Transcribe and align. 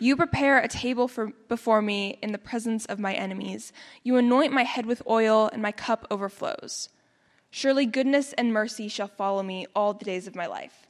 You 0.00 0.16
prepare 0.16 0.58
a 0.58 0.68
table 0.68 1.08
for, 1.08 1.32
before 1.48 1.82
me 1.82 2.18
in 2.22 2.32
the 2.32 2.38
presence 2.38 2.86
of 2.86 2.98
my 2.98 3.14
enemies. 3.14 3.72
You 4.02 4.16
anoint 4.16 4.52
my 4.52 4.62
head 4.62 4.86
with 4.86 5.02
oil, 5.08 5.50
and 5.52 5.60
my 5.60 5.72
cup 5.72 6.06
overflows. 6.10 6.88
Surely 7.50 7.86
goodness 7.86 8.32
and 8.34 8.52
mercy 8.52 8.88
shall 8.88 9.08
follow 9.08 9.42
me 9.42 9.66
all 9.74 9.94
the 9.94 10.04
days 10.04 10.26
of 10.26 10.36
my 10.36 10.46
life, 10.46 10.86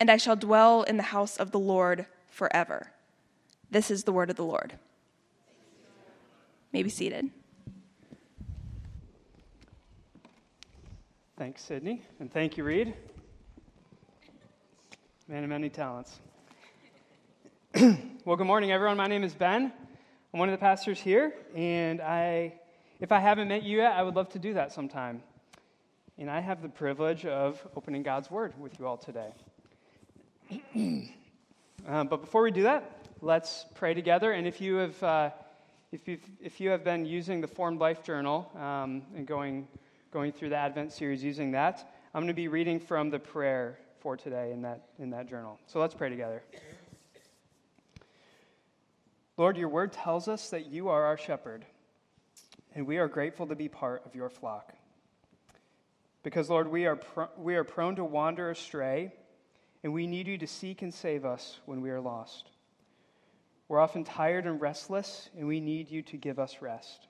and 0.00 0.10
I 0.10 0.16
shall 0.16 0.36
dwell 0.36 0.82
in 0.82 0.96
the 0.96 1.02
house 1.04 1.36
of 1.36 1.50
the 1.50 1.58
Lord 1.58 2.06
forever. 2.28 2.92
This 3.70 3.90
is 3.90 4.04
the 4.04 4.12
word 4.12 4.30
of 4.30 4.36
the 4.36 4.44
Lord. 4.44 4.78
May 6.72 6.82
be 6.82 6.88
seated. 6.88 7.30
Thanks, 11.36 11.62
Sydney, 11.62 12.02
and 12.20 12.32
thank 12.32 12.56
you, 12.56 12.64
Reed. 12.64 12.94
Man 15.28 15.44
of 15.44 15.50
many 15.50 15.68
talents. 15.68 16.20
well, 18.24 18.34
good 18.34 18.46
morning, 18.46 18.72
everyone. 18.72 18.96
My 18.96 19.06
name 19.06 19.22
is 19.22 19.34
Ben. 19.34 19.72
I'm 20.32 20.40
one 20.40 20.48
of 20.48 20.52
the 20.52 20.58
pastors 20.58 20.98
here, 20.98 21.32
and 21.54 22.00
I, 22.00 22.54
if 22.98 23.12
I 23.12 23.20
haven't 23.20 23.46
met 23.46 23.62
you 23.62 23.78
yet, 23.78 23.92
I 23.92 24.02
would 24.02 24.16
love 24.16 24.30
to 24.30 24.40
do 24.40 24.54
that 24.54 24.72
sometime. 24.72 25.22
And 26.16 26.28
I 26.28 26.40
have 26.40 26.60
the 26.60 26.68
privilege 26.68 27.24
of 27.24 27.64
opening 27.76 28.02
God's 28.02 28.32
Word 28.32 28.54
with 28.58 28.80
you 28.80 28.86
all 28.86 28.96
today. 28.96 29.32
um, 30.74 32.08
but 32.08 32.20
before 32.20 32.42
we 32.42 32.50
do 32.50 32.64
that, 32.64 33.06
let's 33.20 33.66
pray 33.76 33.94
together. 33.94 34.32
And 34.32 34.44
if 34.46 34.60
you 34.60 34.76
have, 34.76 35.02
uh, 35.02 35.30
if, 35.92 36.08
you've, 36.08 36.28
if 36.40 36.60
you 36.60 36.70
have 36.70 36.82
been 36.82 37.04
using 37.04 37.40
the 37.40 37.48
Formed 37.48 37.78
Life 37.78 38.02
Journal 38.02 38.50
um, 38.56 39.02
and 39.14 39.24
going, 39.24 39.68
going 40.10 40.32
through 40.32 40.48
the 40.48 40.56
Advent 40.56 40.92
series 40.92 41.22
using 41.22 41.52
that, 41.52 41.92
I'm 42.12 42.22
going 42.22 42.28
to 42.28 42.34
be 42.34 42.48
reading 42.48 42.80
from 42.80 43.10
the 43.10 43.20
prayer 43.20 43.78
for 44.00 44.16
today 44.16 44.50
in 44.50 44.62
that, 44.62 44.88
in 44.98 45.10
that 45.10 45.28
journal. 45.28 45.60
So 45.66 45.78
let's 45.78 45.94
pray 45.94 46.08
together. 46.08 46.42
Lord, 49.38 49.56
your 49.56 49.68
word 49.68 49.92
tells 49.92 50.26
us 50.26 50.50
that 50.50 50.66
you 50.66 50.88
are 50.88 51.04
our 51.04 51.16
shepherd, 51.16 51.64
and 52.74 52.88
we 52.88 52.98
are 52.98 53.06
grateful 53.06 53.46
to 53.46 53.54
be 53.54 53.68
part 53.68 54.02
of 54.04 54.16
your 54.16 54.28
flock. 54.28 54.72
Because, 56.24 56.50
Lord, 56.50 56.66
we 56.66 56.86
are, 56.86 56.98
we 57.36 57.54
are 57.54 57.62
prone 57.62 57.94
to 57.96 58.04
wander 58.04 58.50
astray, 58.50 59.12
and 59.84 59.92
we 59.92 60.08
need 60.08 60.26
you 60.26 60.38
to 60.38 60.46
seek 60.48 60.82
and 60.82 60.92
save 60.92 61.24
us 61.24 61.60
when 61.66 61.80
we 61.80 61.90
are 61.90 62.00
lost. 62.00 62.50
We're 63.68 63.78
often 63.78 64.02
tired 64.02 64.44
and 64.44 64.60
restless, 64.60 65.30
and 65.38 65.46
we 65.46 65.60
need 65.60 65.88
you 65.88 66.02
to 66.02 66.16
give 66.16 66.40
us 66.40 66.60
rest. 66.60 67.06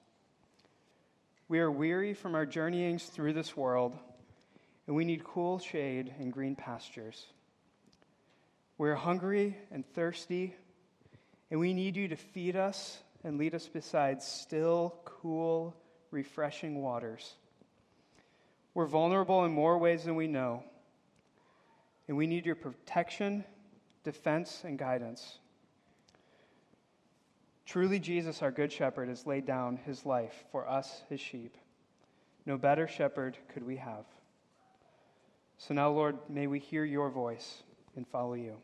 We 1.48 1.60
are 1.60 1.70
weary 1.70 2.12
from 2.12 2.34
our 2.34 2.44
journeyings 2.44 3.04
through 3.04 3.32
this 3.32 3.56
world, 3.56 3.96
and 4.86 4.94
we 4.94 5.06
need 5.06 5.24
cool 5.24 5.58
shade 5.60 6.12
and 6.18 6.30
green 6.30 6.56
pastures. 6.56 7.24
We're 8.76 8.96
hungry 8.96 9.56
and 9.70 9.86
thirsty 9.94 10.54
and 11.50 11.60
we 11.60 11.72
need 11.72 11.96
you 11.96 12.08
to 12.08 12.16
feed 12.16 12.56
us 12.56 12.98
and 13.24 13.38
lead 13.38 13.54
us 13.54 13.66
beside 13.68 14.22
still, 14.22 14.94
cool, 15.04 15.74
refreshing 16.10 16.82
waters. 16.82 17.36
We're 18.74 18.86
vulnerable 18.86 19.44
in 19.44 19.52
more 19.52 19.78
ways 19.78 20.04
than 20.04 20.14
we 20.14 20.26
know. 20.26 20.62
And 22.06 22.16
we 22.16 22.26
need 22.26 22.46
your 22.46 22.54
protection, 22.54 23.44
defense, 24.04 24.62
and 24.64 24.78
guidance. 24.78 25.38
Truly, 27.66 27.98
Jesus, 27.98 28.40
our 28.40 28.50
good 28.50 28.72
shepherd, 28.72 29.08
has 29.08 29.26
laid 29.26 29.44
down 29.44 29.76
his 29.84 30.06
life 30.06 30.44
for 30.50 30.66
us, 30.66 31.02
his 31.10 31.20
sheep. 31.20 31.56
No 32.46 32.56
better 32.56 32.88
shepherd 32.88 33.36
could 33.52 33.62
we 33.62 33.76
have. 33.76 34.06
So 35.58 35.74
now, 35.74 35.90
Lord, 35.90 36.16
may 36.30 36.46
we 36.46 36.60
hear 36.60 36.84
your 36.84 37.10
voice 37.10 37.62
and 37.94 38.06
follow 38.06 38.34
you. 38.34 38.56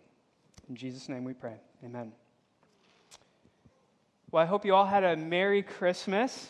In 0.70 0.76
Jesus' 0.76 1.08
name 1.08 1.24
we 1.24 1.34
pray. 1.34 1.56
Amen. 1.84 2.23
Well, 4.34 4.42
I 4.42 4.46
hope 4.46 4.64
you 4.64 4.74
all 4.74 4.84
had 4.84 5.04
a 5.04 5.16
Merry 5.16 5.62
Christmas. 5.62 6.48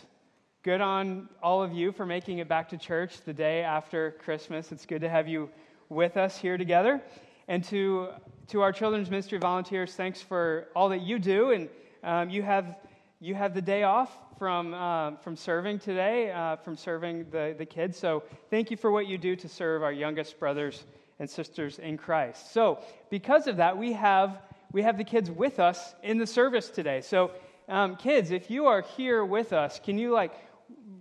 Good 0.62 0.80
on 0.80 1.28
all 1.42 1.62
of 1.62 1.74
you 1.74 1.92
for 1.92 2.06
making 2.06 2.38
it 2.38 2.48
back 2.48 2.70
to 2.70 2.78
church 2.78 3.20
the 3.26 3.34
day 3.34 3.60
after 3.60 4.12
Christmas. 4.24 4.72
It's 4.72 4.86
good 4.86 5.02
to 5.02 5.08
have 5.10 5.28
you 5.28 5.50
with 5.90 6.16
us 6.16 6.38
here 6.38 6.56
together. 6.56 7.02
And 7.46 7.62
to, 7.64 8.08
to 8.48 8.62
our 8.62 8.72
children's 8.72 9.10
ministry 9.10 9.36
volunteers, 9.36 9.94
thanks 9.94 10.22
for 10.22 10.68
all 10.74 10.88
that 10.88 11.02
you 11.02 11.18
do. 11.18 11.50
And 11.50 11.68
um, 12.02 12.30
you, 12.30 12.42
have, 12.42 12.74
you 13.20 13.34
have 13.34 13.52
the 13.52 13.60
day 13.60 13.82
off 13.82 14.16
from, 14.38 14.72
uh, 14.72 15.16
from 15.16 15.36
serving 15.36 15.80
today, 15.80 16.32
uh, 16.32 16.56
from 16.56 16.78
serving 16.78 17.26
the, 17.28 17.54
the 17.58 17.66
kids. 17.66 17.98
So 17.98 18.22
thank 18.48 18.70
you 18.70 18.78
for 18.78 18.90
what 18.90 19.08
you 19.08 19.18
do 19.18 19.36
to 19.36 19.46
serve 19.46 19.82
our 19.82 19.92
youngest 19.92 20.40
brothers 20.40 20.86
and 21.18 21.28
sisters 21.28 21.78
in 21.78 21.98
Christ. 21.98 22.50
So, 22.50 22.78
because 23.10 23.46
of 23.46 23.58
that, 23.58 23.76
we 23.76 23.92
have, 23.92 24.40
we 24.72 24.80
have 24.80 24.96
the 24.96 25.04
kids 25.04 25.30
with 25.30 25.60
us 25.60 25.94
in 26.02 26.16
the 26.16 26.26
service 26.26 26.70
today. 26.70 27.02
So, 27.02 27.30
um, 27.68 27.96
kids, 27.96 28.30
if 28.30 28.50
you 28.50 28.66
are 28.66 28.82
here 28.82 29.24
with 29.24 29.52
us, 29.52 29.80
can 29.82 29.98
you 29.98 30.10
like 30.10 30.32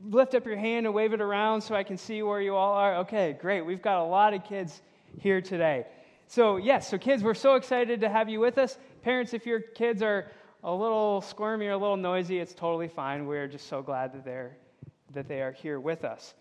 lift 0.05 0.35
up 0.35 0.45
your 0.45 0.57
hand 0.57 0.85
and 0.85 0.95
wave 0.95 1.13
it 1.13 1.21
around 1.21 1.61
so 1.61 1.75
I 1.75 1.83
can 1.83 1.97
see 1.97 2.21
where 2.23 2.41
you 2.41 2.55
all 2.55 2.73
are? 2.73 2.97
Okay, 2.97 3.37
great. 3.39 3.61
We've 3.61 3.81
got 3.81 4.01
a 4.01 4.05
lot 4.05 4.33
of 4.33 4.43
kids 4.43 4.81
here 5.19 5.41
today. 5.41 5.85
So, 6.27 6.57
yes, 6.57 6.89
so 6.89 6.97
kids, 6.97 7.23
we're 7.23 7.33
so 7.33 7.55
excited 7.55 8.01
to 8.01 8.09
have 8.09 8.29
you 8.29 8.39
with 8.39 8.57
us. 8.57 8.77
Parents, 9.01 9.33
if 9.33 9.45
your 9.45 9.59
kids 9.59 10.01
are 10.01 10.31
a 10.63 10.73
little 10.73 11.21
squirmy 11.21 11.67
or 11.67 11.71
a 11.71 11.77
little 11.77 11.97
noisy, 11.97 12.39
it's 12.39 12.53
totally 12.53 12.87
fine. 12.87 13.25
We're 13.25 13.47
just 13.47 13.67
so 13.67 13.81
glad 13.81 14.13
that 14.13 14.25
they're 14.25 14.57
that 15.13 15.27
they 15.27 15.41
are 15.41 15.51
here 15.51 15.79
with 15.79 16.03
us. 16.03 16.33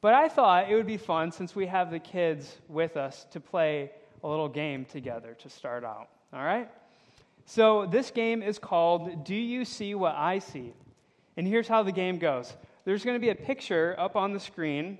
But 0.00 0.14
I 0.14 0.28
thought 0.28 0.70
it 0.70 0.74
would 0.74 0.86
be 0.86 0.96
fun 0.96 1.32
since 1.32 1.54
we 1.54 1.66
have 1.66 1.90
the 1.90 1.98
kids 1.98 2.58
with 2.68 2.96
us 2.96 3.26
to 3.32 3.40
play 3.40 3.90
a 4.22 4.28
little 4.28 4.48
game 4.48 4.84
together 4.84 5.36
to 5.40 5.48
start 5.48 5.84
out. 5.84 6.08
All 6.32 6.42
right? 6.42 6.70
So, 7.52 7.84
this 7.84 8.12
game 8.12 8.44
is 8.44 8.60
called 8.60 9.24
Do 9.24 9.34
You 9.34 9.64
See 9.64 9.96
What 9.96 10.14
I 10.14 10.38
See? 10.38 10.72
And 11.36 11.48
here's 11.48 11.66
how 11.66 11.82
the 11.82 11.90
game 11.90 12.20
goes 12.20 12.56
there's 12.84 13.04
going 13.04 13.16
to 13.16 13.20
be 13.20 13.30
a 13.30 13.34
picture 13.34 13.96
up 13.98 14.14
on 14.14 14.32
the 14.32 14.38
screen, 14.38 14.98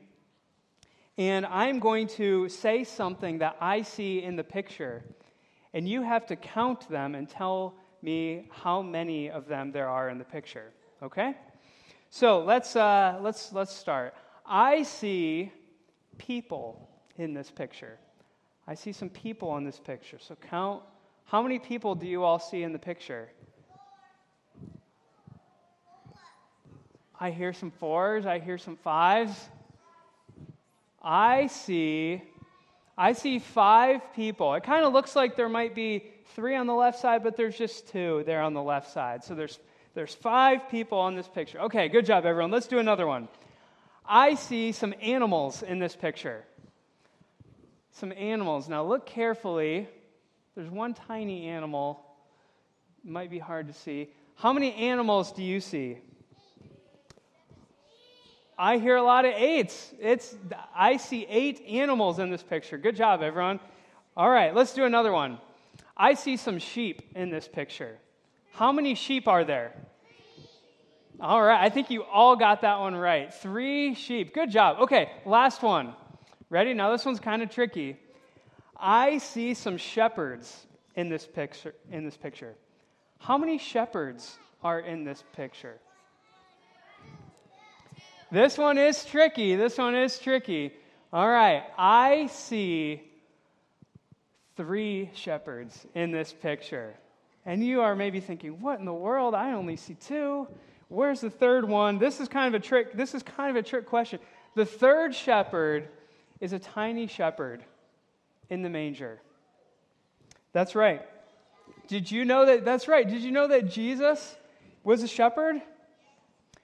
and 1.17 1.47
I'm 1.47 1.79
going 1.79 2.09
to 2.09 2.49
say 2.49 2.83
something 2.83 3.39
that 3.39 3.57
I 3.61 3.83
see 3.83 4.25
in 4.25 4.35
the 4.35 4.43
picture, 4.43 5.05
and 5.75 5.89
you 5.89 6.03
have 6.03 6.27
to 6.27 6.35
count 6.35 6.89
them 6.89 7.15
and 7.15 7.29
tell 7.29 7.77
me 8.03 8.49
how 8.51 8.83
many 8.83 9.31
of 9.31 9.47
them 9.47 9.71
there 9.71 9.89
are 9.89 10.09
in 10.09 10.19
the 10.19 10.25
picture. 10.25 10.73
Okay? 11.05 11.37
So 12.11 12.41
let's, 12.41 12.75
uh, 12.75 13.21
let's, 13.23 13.53
let's 13.53 13.73
start. 13.73 14.13
I 14.45 14.83
see 14.83 15.53
people 16.19 16.91
in 17.17 17.33
this 17.33 17.49
picture. 17.49 17.97
I 18.67 18.75
see 18.75 18.91
some 18.91 19.09
people 19.09 19.57
in 19.57 19.63
this 19.63 19.79
picture. 19.79 20.19
So 20.19 20.35
count 20.35 20.83
how 21.31 21.43
many 21.43 21.61
people 21.61 21.95
do 21.95 22.09
you 22.09 22.25
all 22.25 22.41
see 22.41 22.65
in 22.65 22.73
the 22.73 22.79
picture? 22.81 23.29
I 27.21 27.31
hear 27.31 27.53
some 27.53 27.71
fours, 27.71 28.27
I 28.27 28.41
hear 28.41 28.59
some 28.59 28.77
fives. 28.77 29.49
I 31.01 31.47
see 31.47 32.21
I 32.99 33.13
see 33.13 33.39
5 33.39 34.13
people. 34.15 34.55
It 34.55 34.65
kind 34.65 34.85
of 34.85 34.93
looks 34.93 35.15
like 35.15 35.37
there 35.37 35.49
might 35.49 35.73
be 35.73 36.05
3 36.35 36.57
on 36.57 36.67
the 36.67 36.75
left 36.75 36.99
side, 36.99 37.23
but 37.23 37.37
there's 37.37 37.57
just 37.57 37.87
2 37.93 38.25
there 38.27 38.43
on 38.43 38.53
the 38.53 38.63
left 38.63 38.91
side. 38.91 39.23
So 39.23 39.37
there's 39.37 39.61
there's 39.95 40.13
5 40.13 40.69
people 40.69 40.99
on 40.99 41.15
this 41.15 41.29
picture. 41.29 41.61
Okay, 41.61 41.89
good 41.89 42.07
job 42.07 42.27
everyone. 42.27 42.51
Let's 42.51 42.67
do 42.67 42.81
another 42.81 43.07
one. 43.07 43.29
I 44.05 44.35
see 44.35 44.73
some 44.73 44.95
animals 45.01 45.63
in 45.63 45.79
this 45.79 45.95
picture. 45.95 46.45
Some 47.93 48.13
animals. 48.15 48.69
Now 48.69 48.83
look 48.83 49.07
carefully 49.07 49.89
there's 50.55 50.71
one 50.71 50.95
tiny 50.95 51.47
animal, 51.47 52.05
might 53.05 53.31
be 53.31 53.39
hard 53.39 53.69
to 53.69 53.73
see. 53.73 54.11
How 54.35 54.53
many 54.53 54.75
animals 54.75 55.33
do 55.33 55.43
you 55.43 55.61
see? 55.61 55.99
I 58.59 58.79
hear 58.79 58.97
a 58.97 59.03
lot 59.03 59.25
of 59.25 59.33
eights. 59.33 59.95
It's 59.99 60.37
I 60.75 60.99
see 60.99 61.27
eight 61.29 61.65
animals 61.67 62.19
in 62.19 62.31
this 62.31 62.43
picture. 62.43 62.77
Good 62.77 62.97
job, 62.97 63.23
everyone. 63.23 63.59
All 64.17 64.29
right, 64.29 64.55
let's 64.55 64.75
do 64.75 64.85
another 64.85 65.13
one. 65.13 65.39
I 65.97 66.15
see 66.15 66.37
some 66.37 66.59
sheep 66.59 67.03
in 67.15 67.31
this 67.31 67.49
picture. 67.49 67.97
How 68.53 68.73
many 68.73 68.95
sheep 68.95 69.29
are 69.29 69.45
there? 69.45 69.73
All 71.21 71.43
right, 71.43 71.63
I 71.63 71.69
think 71.69 71.91
you 71.91 72.03
all 72.03 72.37
got 72.37 72.63
that 72.63 72.81
one 72.81 72.95
right. 72.95 73.33
Three 73.33 73.95
sheep. 73.95 74.35
Good 74.35 74.51
job. 74.51 74.79
Okay, 74.81 75.11
last 75.25 75.63
one. 75.63 75.95
Ready? 76.49 76.75
Now, 76.75 76.91
this 76.91 77.05
one's 77.05 77.21
kind 77.21 77.43
of 77.43 77.51
tricky. 77.51 77.97
I 78.81 79.19
see 79.19 79.55
some 79.55 79.77
shepherds 79.77 80.67
in 80.95 81.09
this 81.09 81.27
picture. 81.27 81.75
In 81.91 82.05
this 82.05 82.17
picture. 82.17 82.55
How 83.19 83.37
many 83.37 83.59
shepherds 83.59 84.39
are 84.63 84.81
in 84.81 85.05
this 85.05 85.23
picture? 85.35 85.79
This 88.33 88.57
one 88.57 88.79
is 88.79 89.05
tricky. 89.05 89.57
This 89.57 89.77
one 89.77 89.95
is 89.95 90.19
tricky. 90.19 90.73
All 91.13 91.29
right, 91.29 91.65
I 91.77 92.29
see 92.29 93.03
three 94.57 95.11
shepherds 95.15 95.87
in 95.95 96.13
this 96.13 96.33
picture. 96.33 96.95
And 97.45 97.65
you 97.65 97.81
are 97.81 97.97
maybe 97.97 98.21
thinking, 98.21 98.61
what 98.61 98.79
in 98.79 98.85
the 98.85 98.93
world? 98.93 99.35
I 99.35 99.53
only 99.53 99.77
see 99.77 99.95
two. 99.95 100.47
Where's 100.89 101.21
the 101.21 101.31
third 101.31 101.69
one? 101.69 101.99
This 101.99 102.21
is 102.21 102.29
kind 102.29 102.55
of 102.55 102.61
a 102.61 102.65
trick. 102.65 102.93
This 102.93 103.15
is 103.15 103.23
kind 103.23 103.51
of 103.51 103.57
a 103.57 103.67
trick 103.67 103.87
question. 103.87 104.21
The 104.55 104.67
third 104.67 105.15
shepherd 105.15 105.89
is 106.41 106.53
a 106.53 106.59
tiny 106.59 107.07
shepherd 107.07 107.65
in 108.51 108.63
the 108.63 108.69
manger. 108.69 109.21
That's 110.53 110.75
right. 110.75 111.03
Did 111.89 112.11
you 112.11 112.25
know 112.25 112.47
that? 112.47 112.65
That's 112.65 112.89
right. 112.89 113.09
Did 113.09 113.23
you 113.23 113.31
know 113.31 113.49
that 113.49 113.71
Jesus 113.71 114.37
was 114.85 115.03
a 115.03 115.09
shepherd? 115.09 115.63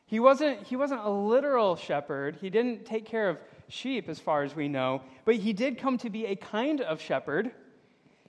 He 0.06 0.20
wasn't, 0.20 0.62
he 0.62 0.76
wasn't 0.76 1.00
a 1.00 1.10
literal 1.10 1.74
shepherd. 1.76 2.36
He 2.40 2.48
didn't 2.50 2.84
take 2.84 3.06
care 3.06 3.28
of 3.28 3.38
sheep, 3.68 4.08
as 4.08 4.20
far 4.20 4.44
as 4.44 4.54
we 4.54 4.68
know, 4.68 5.02
but 5.24 5.36
he 5.36 5.52
did 5.52 5.78
come 5.78 5.98
to 5.98 6.10
be 6.10 6.26
a 6.26 6.36
kind 6.36 6.80
of 6.80 7.00
shepherd. 7.00 7.50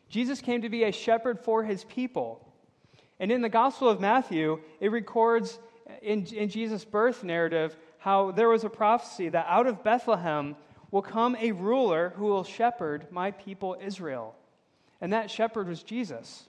Jesus 0.09 0.41
came 0.41 0.63
to 0.63 0.69
be 0.69 0.83
a 0.83 0.91
shepherd 0.91 1.39
for 1.39 1.63
his 1.63 1.83
people. 1.83 2.43
And 3.19 3.31
in 3.31 3.41
the 3.41 3.49
Gospel 3.49 3.89
of 3.89 3.99
Matthew, 3.99 4.59
it 4.79 4.91
records 4.91 5.59
in, 6.01 6.25
in 6.25 6.49
Jesus' 6.49 6.85
birth 6.85 7.23
narrative 7.23 7.75
how 7.99 8.31
there 8.31 8.49
was 8.49 8.63
a 8.63 8.69
prophecy 8.69 9.29
that 9.29 9.45
out 9.47 9.67
of 9.67 9.83
Bethlehem 9.83 10.55
will 10.91 11.01
come 11.01 11.35
a 11.35 11.51
ruler 11.51 12.13
who 12.15 12.25
will 12.25 12.43
shepherd 12.43 13.07
my 13.11 13.31
people 13.31 13.77
Israel. 13.81 14.35
And 15.01 15.13
that 15.13 15.29
shepherd 15.29 15.67
was 15.67 15.83
Jesus. 15.83 16.47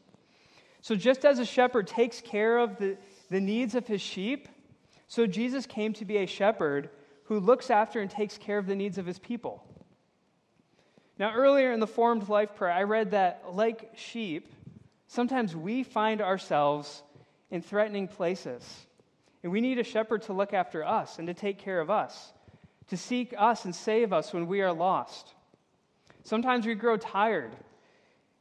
So, 0.80 0.94
just 0.94 1.24
as 1.24 1.38
a 1.38 1.44
shepherd 1.44 1.86
takes 1.86 2.20
care 2.20 2.58
of 2.58 2.78
the, 2.78 2.96
the 3.30 3.40
needs 3.40 3.74
of 3.74 3.86
his 3.86 4.00
sheep, 4.00 4.48
so 5.08 5.26
Jesus 5.26 5.66
came 5.66 5.92
to 5.94 6.04
be 6.04 6.18
a 6.18 6.26
shepherd 6.26 6.90
who 7.24 7.40
looks 7.40 7.70
after 7.70 8.00
and 8.00 8.10
takes 8.10 8.38
care 8.38 8.58
of 8.58 8.66
the 8.66 8.76
needs 8.76 8.96
of 8.96 9.06
his 9.06 9.18
people. 9.18 9.64
Now, 11.18 11.34
earlier 11.34 11.72
in 11.72 11.80
the 11.80 11.86
Formed 11.86 12.28
Life 12.28 12.54
Prayer, 12.54 12.72
I 12.72 12.84
read 12.84 13.10
that, 13.10 13.42
like 13.52 13.92
sheep, 13.96 14.52
sometimes 15.08 15.54
we 15.54 15.82
find 15.82 16.22
ourselves 16.22 17.02
in 17.50 17.60
threatening 17.60 18.06
places. 18.06 18.62
And 19.42 19.52
we 19.52 19.60
need 19.60 19.78
a 19.78 19.84
shepherd 19.84 20.22
to 20.22 20.32
look 20.32 20.52
after 20.52 20.84
us 20.84 21.18
and 21.18 21.26
to 21.26 21.34
take 21.34 21.58
care 21.58 21.80
of 21.80 21.90
us, 21.90 22.32
to 22.88 22.96
seek 22.96 23.34
us 23.36 23.64
and 23.64 23.74
save 23.74 24.12
us 24.12 24.32
when 24.32 24.46
we 24.46 24.62
are 24.62 24.72
lost. 24.72 25.34
Sometimes 26.22 26.66
we 26.66 26.74
grow 26.74 26.96
tired 26.96 27.56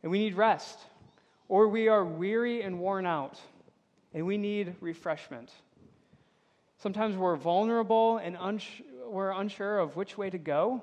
and 0.04 0.12
we 0.12 0.20
need 0.20 0.36
rest, 0.36 0.80
or 1.48 1.68
we 1.68 1.88
are 1.88 2.04
weary 2.04 2.62
and 2.62 2.80
worn 2.80 3.06
out 3.06 3.40
and 4.14 4.26
we 4.26 4.38
need 4.38 4.76
refreshment. 4.80 5.52
Sometimes 6.78 7.16
we're 7.16 7.36
vulnerable 7.36 8.18
and 8.18 8.38
uns- 8.38 8.82
we're 9.06 9.32
unsure 9.32 9.80
of 9.80 9.96
which 9.96 10.18
way 10.18 10.30
to 10.30 10.38
go, 10.38 10.82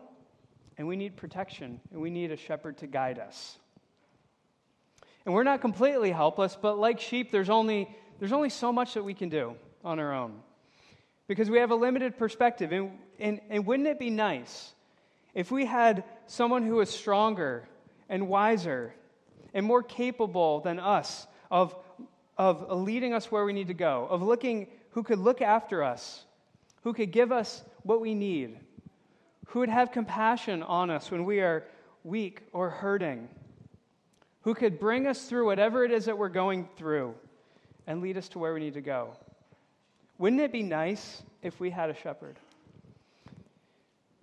and 0.77 0.89
we 0.89 0.97
need 0.97 1.17
protection, 1.17 1.81
and 1.93 2.01
we 2.01 2.11
need 2.11 2.33
a 2.33 2.37
shepherd 2.37 2.79
to 2.79 2.87
guide 2.87 3.19
us. 3.19 3.59
And 5.25 5.35
we're 5.35 5.45
not 5.45 5.61
completely 5.61 6.11
helpless, 6.11 6.57
but 6.61 6.79
like 6.79 7.01
sheep, 7.01 7.31
there's 7.31 7.51
only, 7.51 7.89
there's 8.19 8.33
only 8.33 8.51
so 8.51 8.73
much 8.73 8.95
that 8.95 9.05
we 9.05 9.15
can 9.15 9.29
do 9.29 9.57
on 9.85 9.99
our 9.99 10.13
own 10.13 10.41
because 11.29 11.51
we 11.51 11.59
have 11.59 11.71
a 11.71 11.77
limited 11.77 12.19
perspective. 12.19 12.73
And, 12.73 12.99
and, 13.19 13.41
and 13.51 13.67
wouldn't 13.67 13.89
it 13.89 13.99
be 13.99 14.11
nice 14.11 14.73
if 15.35 15.51
we 15.51 15.67
had 15.67 16.05
someone 16.27 16.65
who 16.65 16.77
was 16.77 16.91
stronger 16.91 17.69
and 18.09 18.29
wiser 18.29 18.95
and 19.53 19.65
more 19.65 19.83
capable 19.83 20.61
than 20.61 20.79
us 20.79 21.27
of, 21.51 21.75
of 22.37 22.71
leading 22.71 23.15
us 23.15 23.31
where 23.31 23.45
we 23.45 23.53
need 23.53 23.69
to 23.69 23.75
go, 23.75 24.07
of 24.11 24.23
looking 24.23 24.69
who 24.91 25.03
could 25.03 25.19
look 25.19 25.43
after 25.43 25.83
us, 25.83 26.25
who 26.83 26.93
could 26.93 27.11
give 27.11 27.33
us 27.33 27.63
what 27.83 28.01
we 28.01 28.15
need, 28.15 28.57
who 29.47 29.61
would 29.61 29.69
have 29.69 29.91
compassion 29.93 30.63
on 30.63 30.91
us 30.91 31.11
when 31.11 31.25
we 31.25 31.41
are 31.41 31.65
weak 32.05 32.43
or 32.53 32.71
hurting, 32.71 33.29
who 34.43 34.55
could 34.55 34.79
bring 34.79 35.07
us 35.07 35.25
through 35.25 35.47
whatever 35.47 35.85
it 35.85 35.91
is 35.91 36.05
that 36.05 36.19
we're 36.19 36.29
going 36.29 36.69
through 36.77 37.15
and 37.87 38.03
lead 38.03 38.17
us 38.17 38.29
to 38.29 38.39
where 38.39 38.53
we 38.55 38.61
need 38.61 38.75
to 38.75 38.81
go. 38.81 39.17
Wouldn't 40.19 40.41
it 40.41 40.53
be 40.53 40.63
nice 40.63 41.23
if 41.43 41.61
we 41.61 41.71
had 41.71 41.91
a 41.91 41.95
shepherd? 41.95 42.39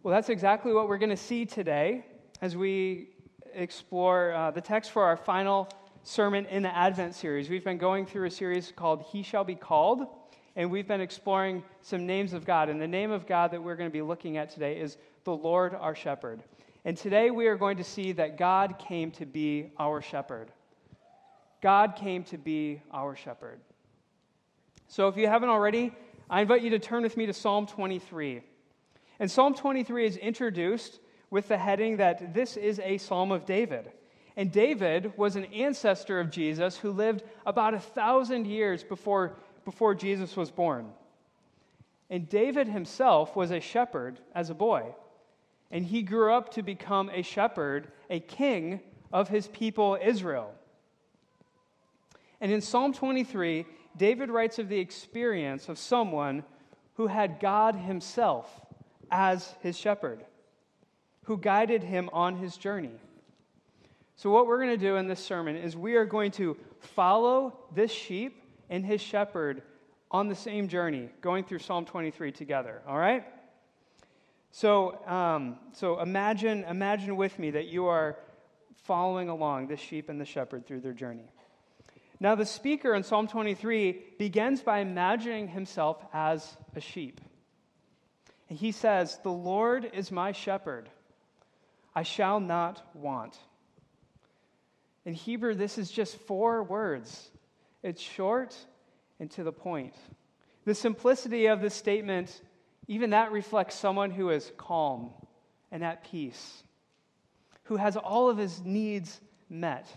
Well, 0.03 0.13
that's 0.13 0.29
exactly 0.29 0.73
what 0.73 0.87
we're 0.87 0.97
going 0.97 1.09
to 1.09 1.17
see 1.17 1.45
today 1.45 2.05
as 2.41 2.57
we 2.57 3.09
explore 3.53 4.33
uh, 4.33 4.51
the 4.51 4.61
text 4.61 4.91
for 4.91 5.03
our 5.03 5.17
final 5.17 5.69
sermon 6.03 6.45
in 6.47 6.63
the 6.63 6.75
Advent 6.75 7.13
series. 7.13 7.49
We've 7.49 7.63
been 7.63 7.77
going 7.77 8.05
through 8.05 8.25
a 8.25 8.31
series 8.31 8.71
called 8.75 9.03
He 9.11 9.21
Shall 9.21 9.43
Be 9.43 9.55
Called 9.55 10.07
and 10.55 10.69
we've 10.69 10.87
been 10.87 11.01
exploring 11.01 11.63
some 11.81 12.05
names 12.05 12.33
of 12.33 12.45
God. 12.45 12.69
And 12.69 12.81
the 12.81 12.87
name 12.87 13.11
of 13.11 13.25
God 13.25 13.51
that 13.51 13.61
we're 13.61 13.75
going 13.75 13.89
to 13.89 13.93
be 13.93 14.01
looking 14.01 14.37
at 14.37 14.49
today 14.49 14.79
is 14.79 14.97
the 15.23 15.35
Lord 15.35 15.73
our 15.73 15.95
shepherd. 15.95 16.43
And 16.83 16.97
today 16.97 17.31
we 17.31 17.47
are 17.47 17.55
going 17.55 17.77
to 17.77 17.83
see 17.83 18.11
that 18.13 18.37
God 18.37 18.77
came 18.79 19.11
to 19.11 19.25
be 19.25 19.71
our 19.79 20.01
shepherd. 20.01 20.51
God 21.61 21.95
came 21.95 22.23
to 22.25 22.37
be 22.37 22.81
our 22.91 23.15
shepherd. 23.15 23.59
So 24.91 25.07
if 25.07 25.15
you 25.15 25.25
haven't 25.25 25.47
already, 25.47 25.93
I 26.29 26.41
invite 26.41 26.63
you 26.63 26.71
to 26.71 26.79
turn 26.79 27.03
with 27.03 27.15
me 27.15 27.25
to 27.25 27.31
Psalm 27.31 27.65
23. 27.65 28.41
And 29.21 29.31
Psalm 29.31 29.53
23 29.53 30.05
is 30.05 30.17
introduced 30.17 30.99
with 31.29 31.47
the 31.47 31.57
heading 31.57 31.95
that 31.95 32.33
this 32.33 32.57
is 32.57 32.77
a 32.79 32.97
psalm 32.97 33.31
of 33.31 33.45
David. 33.45 33.89
And 34.35 34.51
David 34.51 35.13
was 35.15 35.37
an 35.37 35.45
ancestor 35.45 36.19
of 36.19 36.29
Jesus 36.29 36.75
who 36.75 36.91
lived 36.91 37.23
about 37.45 37.73
a 37.73 37.79
thousand 37.79 38.47
years 38.47 38.83
before 38.83 39.37
before 39.63 39.95
Jesus 39.95 40.35
was 40.35 40.51
born. 40.51 40.89
And 42.09 42.27
David 42.27 42.67
himself 42.67 43.33
was 43.33 43.51
a 43.51 43.61
shepherd 43.61 44.19
as 44.35 44.49
a 44.49 44.53
boy. 44.53 44.93
And 45.71 45.85
he 45.85 46.01
grew 46.01 46.33
up 46.33 46.51
to 46.55 46.63
become 46.63 47.09
a 47.13 47.21
shepherd, 47.21 47.93
a 48.09 48.19
king 48.19 48.81
of 49.13 49.29
his 49.29 49.47
people 49.47 49.97
Israel. 50.03 50.53
And 52.41 52.51
in 52.51 52.59
Psalm 52.59 52.91
23, 52.91 53.65
David 53.97 54.29
writes 54.29 54.59
of 54.59 54.69
the 54.69 54.79
experience 54.79 55.69
of 55.69 55.77
someone 55.77 56.43
who 56.95 57.07
had 57.07 57.39
God 57.39 57.75
himself 57.75 58.49
as 59.09 59.53
his 59.61 59.77
shepherd, 59.77 60.23
who 61.25 61.37
guided 61.37 61.83
him 61.83 62.09
on 62.13 62.37
his 62.37 62.57
journey. 62.57 62.91
So, 64.15 64.29
what 64.29 64.47
we're 64.47 64.57
going 64.57 64.69
to 64.69 64.77
do 64.77 64.97
in 64.97 65.07
this 65.07 65.23
sermon 65.23 65.55
is 65.55 65.75
we 65.75 65.95
are 65.95 66.05
going 66.05 66.31
to 66.31 66.57
follow 66.79 67.57
this 67.73 67.91
sheep 67.91 68.43
and 68.69 68.85
his 68.85 69.01
shepherd 69.01 69.63
on 70.11 70.27
the 70.27 70.35
same 70.35 70.67
journey, 70.67 71.09
going 71.21 71.43
through 71.43 71.59
Psalm 71.59 71.85
23 71.85 72.31
together, 72.31 72.81
all 72.87 72.97
right? 72.97 73.23
So, 74.51 75.03
um, 75.07 75.57
so 75.73 75.99
imagine, 76.01 76.65
imagine 76.65 77.15
with 77.15 77.39
me 77.39 77.51
that 77.51 77.67
you 77.67 77.87
are 77.87 78.17
following 78.83 79.29
along 79.29 79.67
the 79.67 79.77
sheep 79.77 80.09
and 80.09 80.19
the 80.19 80.25
shepherd 80.25 80.67
through 80.67 80.81
their 80.81 80.93
journey. 80.93 81.31
Now, 82.21 82.35
the 82.35 82.45
speaker 82.45 82.93
in 82.93 83.01
Psalm 83.01 83.27
23 83.27 83.99
begins 84.19 84.61
by 84.61 84.77
imagining 84.77 85.47
himself 85.47 85.97
as 86.13 86.55
a 86.75 86.79
sheep. 86.79 87.19
And 88.47 88.59
he 88.59 88.71
says, 88.71 89.17
The 89.23 89.31
Lord 89.31 89.89
is 89.91 90.11
my 90.11 90.31
shepherd, 90.31 90.87
I 91.95 92.03
shall 92.03 92.39
not 92.39 92.79
want. 92.93 93.35
In 95.03 95.15
Hebrew, 95.15 95.55
this 95.55 95.79
is 95.79 95.89
just 95.89 96.15
four 96.15 96.61
words 96.61 97.31
it's 97.81 97.99
short 98.03 98.55
and 99.19 99.31
to 99.31 99.43
the 99.43 99.51
point. 99.51 99.95
The 100.65 100.75
simplicity 100.75 101.47
of 101.47 101.59
this 101.59 101.73
statement, 101.73 102.39
even 102.87 103.09
that 103.09 103.31
reflects 103.31 103.73
someone 103.73 104.11
who 104.11 104.29
is 104.29 104.51
calm 104.57 105.09
and 105.71 105.83
at 105.83 106.03
peace, 106.03 106.61
who 107.63 107.77
has 107.77 107.97
all 107.97 108.29
of 108.29 108.37
his 108.37 108.61
needs 108.63 109.19
met. 109.49 109.87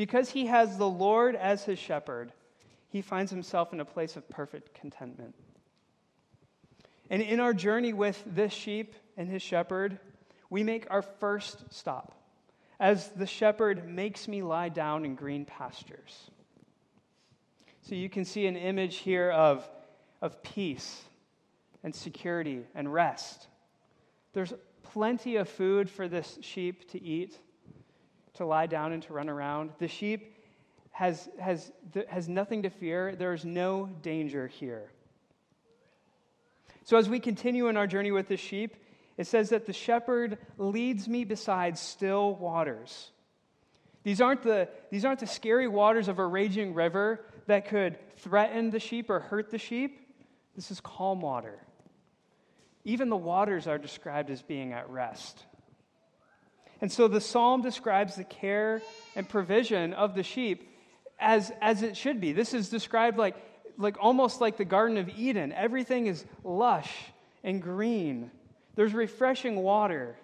Because 0.00 0.30
he 0.30 0.46
has 0.46 0.78
the 0.78 0.88
Lord 0.88 1.36
as 1.36 1.64
his 1.64 1.78
shepherd, 1.78 2.32
he 2.88 3.02
finds 3.02 3.30
himself 3.30 3.74
in 3.74 3.80
a 3.80 3.84
place 3.84 4.16
of 4.16 4.26
perfect 4.30 4.72
contentment. 4.72 5.34
And 7.10 7.20
in 7.20 7.38
our 7.38 7.52
journey 7.52 7.92
with 7.92 8.22
this 8.24 8.50
sheep 8.50 8.94
and 9.18 9.28
his 9.28 9.42
shepherd, 9.42 9.98
we 10.48 10.62
make 10.62 10.86
our 10.88 11.02
first 11.02 11.64
stop 11.70 12.14
as 12.80 13.08
the 13.08 13.26
shepherd 13.26 13.86
makes 13.86 14.26
me 14.26 14.42
lie 14.42 14.70
down 14.70 15.04
in 15.04 15.16
green 15.16 15.44
pastures. 15.44 16.30
So 17.82 17.94
you 17.94 18.08
can 18.08 18.24
see 18.24 18.46
an 18.46 18.56
image 18.56 18.96
here 18.96 19.30
of, 19.30 19.68
of 20.22 20.42
peace 20.42 21.02
and 21.82 21.94
security 21.94 22.62
and 22.74 22.90
rest. 22.90 23.48
There's 24.32 24.54
plenty 24.82 25.36
of 25.36 25.46
food 25.46 25.90
for 25.90 26.08
this 26.08 26.38
sheep 26.40 26.88
to 26.92 27.02
eat, 27.02 27.38
to 28.34 28.44
lie 28.44 28.66
down 28.66 28.92
and 28.92 29.02
to 29.04 29.12
run 29.12 29.28
around. 29.28 29.70
The 29.78 29.88
sheep 29.88 30.36
has, 30.90 31.28
has, 31.38 31.70
has 32.08 32.28
nothing 32.28 32.62
to 32.62 32.70
fear, 32.70 33.14
there's 33.16 33.44
no 33.44 33.86
danger 34.02 34.46
here. 34.46 34.90
So, 36.84 36.96
as 36.96 37.08
we 37.08 37.20
continue 37.20 37.68
in 37.68 37.76
our 37.76 37.86
journey 37.86 38.10
with 38.10 38.28
the 38.28 38.36
sheep, 38.36 38.76
it 39.16 39.26
says 39.26 39.50
that 39.50 39.66
the 39.66 39.72
shepherd 39.72 40.38
leads 40.58 41.06
me 41.06 41.24
beside 41.24 41.78
still 41.78 42.34
waters. 42.34 43.10
These 44.02 44.20
aren't, 44.20 44.42
the, 44.42 44.68
these 44.90 45.04
aren't 45.04 45.20
the 45.20 45.26
scary 45.26 45.68
waters 45.68 46.08
of 46.08 46.18
a 46.18 46.26
raging 46.26 46.74
river 46.74 47.24
that 47.46 47.68
could 47.68 47.98
threaten 48.16 48.70
the 48.70 48.80
sheep 48.80 49.10
or 49.10 49.20
hurt 49.20 49.50
the 49.50 49.58
sheep. 49.58 50.00
This 50.56 50.70
is 50.70 50.80
calm 50.80 51.20
water. 51.20 51.58
Even 52.84 53.10
the 53.10 53.16
waters 53.16 53.66
are 53.66 53.78
described 53.78 54.30
as 54.30 54.42
being 54.42 54.72
at 54.72 54.88
rest. 54.88 55.44
And 56.80 56.90
so 56.90 57.08
the 57.08 57.20
psalm 57.20 57.62
describes 57.62 58.16
the 58.16 58.24
care 58.24 58.82
and 59.14 59.28
provision 59.28 59.92
of 59.92 60.14
the 60.14 60.22
sheep 60.22 60.68
as, 61.18 61.52
as 61.60 61.82
it 61.82 61.96
should 61.96 62.20
be. 62.20 62.32
This 62.32 62.54
is 62.54 62.70
described 62.70 63.18
like, 63.18 63.36
like 63.76 63.96
almost 64.00 64.40
like 64.40 64.56
the 64.56 64.64
Garden 64.64 64.96
of 64.96 65.08
Eden. 65.10 65.52
Everything 65.52 66.06
is 66.06 66.24
lush 66.42 66.90
and 67.44 67.62
green. 67.62 68.30
There's 68.76 68.94
refreshing 68.94 69.56
water. 69.56 70.16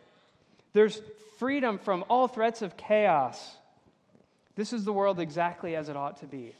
There's 0.72 1.00
freedom 1.38 1.78
from 1.78 2.04
all 2.08 2.28
threats 2.28 2.62
of 2.62 2.76
chaos. 2.76 3.56
This 4.54 4.72
is 4.72 4.84
the 4.84 4.92
world 4.92 5.20
exactly 5.20 5.76
as 5.76 5.88
it 5.90 5.96
ought 5.96 6.20
to 6.20 6.26
be. 6.26 6.54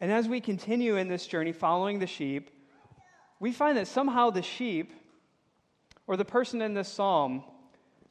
And 0.00 0.12
as 0.12 0.28
we 0.28 0.40
continue 0.40 0.96
in 0.96 1.08
this 1.08 1.26
journey 1.26 1.52
following 1.52 2.00
the 2.00 2.06
sheep, 2.06 2.50
we 3.38 3.52
find 3.52 3.78
that 3.78 3.86
somehow 3.86 4.30
the 4.30 4.42
sheep, 4.42 4.92
or 6.06 6.16
the 6.16 6.24
person 6.24 6.62
in 6.62 6.74
this 6.74 6.88
psalm, 6.88 7.42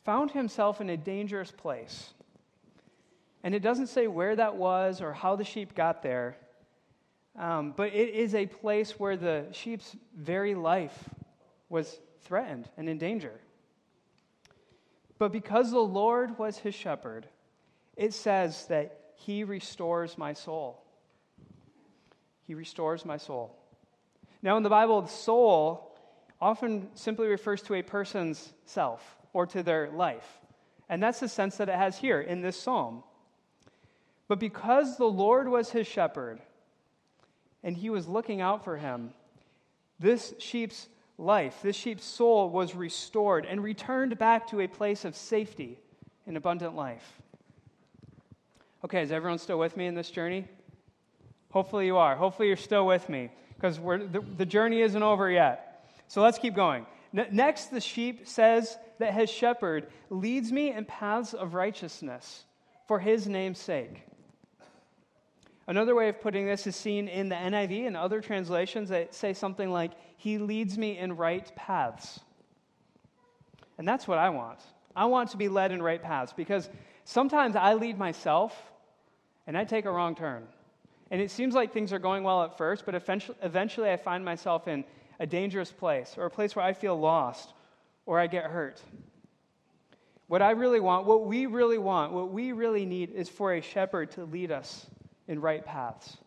found 0.03 0.31
himself 0.31 0.81
in 0.81 0.89
a 0.89 0.97
dangerous 0.97 1.51
place. 1.51 2.13
And 3.43 3.53
it 3.53 3.61
doesn't 3.61 3.87
say 3.87 4.07
where 4.07 4.35
that 4.35 4.55
was 4.55 5.01
or 5.01 5.13
how 5.13 5.35
the 5.35 5.43
sheep 5.43 5.75
got 5.75 6.03
there, 6.03 6.37
um, 7.37 7.73
but 7.75 7.93
it 7.93 8.09
is 8.09 8.33
a 8.33 8.45
place 8.45 8.99
where 8.99 9.17
the 9.17 9.45
sheep's 9.51 9.95
very 10.15 10.55
life 10.55 11.09
was 11.69 11.99
threatened 12.21 12.69
and 12.77 12.87
in 12.87 12.97
danger. 12.97 13.39
But 15.17 15.31
because 15.31 15.71
the 15.71 15.79
Lord 15.79 16.37
was 16.37 16.57
his 16.57 16.75
shepherd, 16.75 17.27
it 17.95 18.13
says 18.13 18.65
that 18.67 18.99
he 19.15 19.43
restores 19.43 20.17
my 20.17 20.33
soul. 20.33 20.83
He 22.43 22.53
restores 22.53 23.05
my 23.05 23.17
soul. 23.17 23.55
Now, 24.41 24.57
in 24.57 24.63
the 24.63 24.69
Bible, 24.69 25.01
the 25.01 25.07
soul 25.07 25.94
often 26.41 26.89
simply 26.95 27.27
refers 27.27 27.61
to 27.63 27.75
a 27.75 27.81
person's 27.81 28.53
self 28.65 29.17
or 29.33 29.45
to 29.47 29.63
their 29.63 29.89
life. 29.91 30.39
And 30.89 31.01
that's 31.01 31.19
the 31.19 31.27
sense 31.27 31.57
that 31.57 31.69
it 31.69 31.75
has 31.75 31.97
here 31.97 32.21
in 32.21 32.41
this 32.41 32.59
psalm. 32.59 33.03
But 34.27 34.39
because 34.39 34.97
the 34.97 35.05
Lord 35.05 35.47
was 35.47 35.69
his 35.69 35.87
shepherd 35.87 36.39
and 37.63 37.75
he 37.75 37.89
was 37.89 38.07
looking 38.07 38.41
out 38.41 38.63
for 38.63 38.77
him, 38.77 39.11
this 39.99 40.33
sheep's 40.39 40.87
life, 41.17 41.59
this 41.61 41.75
sheep's 41.75 42.03
soul 42.03 42.49
was 42.49 42.75
restored 42.75 43.45
and 43.45 43.63
returned 43.63 44.17
back 44.17 44.47
to 44.49 44.61
a 44.61 44.67
place 44.67 45.05
of 45.05 45.15
safety 45.15 45.79
and 46.27 46.37
abundant 46.37 46.75
life. 46.75 47.21
Okay, 48.83 49.01
is 49.01 49.11
everyone 49.11 49.39
still 49.39 49.57
with 49.57 49.77
me 49.77 49.87
in 49.87 49.95
this 49.95 50.11
journey? 50.11 50.47
Hopefully 51.51 51.85
you 51.85 51.97
are. 51.97 52.15
Hopefully 52.15 52.49
you're 52.49 52.57
still 52.57 52.85
with 52.85 53.07
me 53.09 53.31
because 53.55 53.77
the, 53.77 54.23
the 54.37 54.45
journey 54.45 54.81
isn't 54.81 55.01
over 55.01 55.29
yet. 55.31 55.74
So 56.07 56.21
let's 56.21 56.39
keep 56.39 56.55
going. 56.55 56.85
Next, 57.13 57.67
the 57.67 57.79
sheep 57.79 58.27
says 58.27 58.77
that 58.99 59.13
his 59.13 59.29
shepherd 59.29 59.87
leads 60.09 60.51
me 60.51 60.71
in 60.71 60.85
paths 60.85 61.33
of 61.33 61.53
righteousness 61.53 62.43
for 62.87 62.99
his 62.99 63.27
name's 63.27 63.59
sake. 63.59 64.03
Another 65.67 65.95
way 65.95 66.09
of 66.09 66.21
putting 66.21 66.45
this 66.45 66.67
is 66.67 66.75
seen 66.75 67.07
in 67.07 67.29
the 67.29 67.35
NIV 67.35 67.87
and 67.87 67.97
other 67.97 68.21
translations 68.21 68.89
that 68.89 69.15
say 69.15 69.33
something 69.33 69.71
like, 69.71 69.91
He 70.17 70.37
leads 70.37 70.77
me 70.77 70.97
in 70.97 71.15
right 71.15 71.49
paths. 71.55 72.19
And 73.77 73.87
that's 73.87 74.07
what 74.07 74.19
I 74.19 74.29
want. 74.29 74.59
I 74.95 75.05
want 75.05 75.31
to 75.31 75.37
be 75.37 75.49
led 75.49 75.71
in 75.71 75.81
right 75.81 76.01
paths 76.01 76.33
because 76.33 76.69
sometimes 77.03 77.55
I 77.55 77.73
lead 77.73 77.97
myself 77.97 78.55
and 79.47 79.57
I 79.57 79.63
take 79.63 79.85
a 79.85 79.91
wrong 79.91 80.15
turn. 80.15 80.47
And 81.11 81.21
it 81.21 81.31
seems 81.31 81.55
like 81.55 81.73
things 81.73 81.91
are 81.91 81.99
going 81.99 82.23
well 82.23 82.43
at 82.43 82.57
first, 82.57 82.85
but 82.85 82.95
eventually 82.95 83.89
I 83.89 83.97
find 83.97 84.23
myself 84.23 84.67
in 84.67 84.85
a 85.19 85.25
dangerous 85.25 85.71
place 85.71 86.15
or 86.17 86.25
a 86.25 86.29
place 86.29 86.55
where 86.55 86.65
I 86.65 86.73
feel 86.73 86.97
lost 86.97 87.53
or 88.05 88.19
I 88.19 88.27
get 88.27 88.45
hurt. 88.45 88.81
What 90.27 90.41
I 90.41 90.51
really 90.51 90.79
want, 90.79 91.05
what 91.05 91.25
we 91.25 91.45
really 91.45 91.77
want, 91.77 92.11
what 92.11 92.31
we 92.31 92.51
really 92.51 92.85
need 92.85 93.11
is 93.11 93.29
for 93.29 93.53
a 93.53 93.61
shepherd 93.61 94.11
to 94.11 94.25
lead 94.25 94.51
us 94.51 94.87
in 95.27 95.39
right 95.39 95.63
paths. 95.63 96.17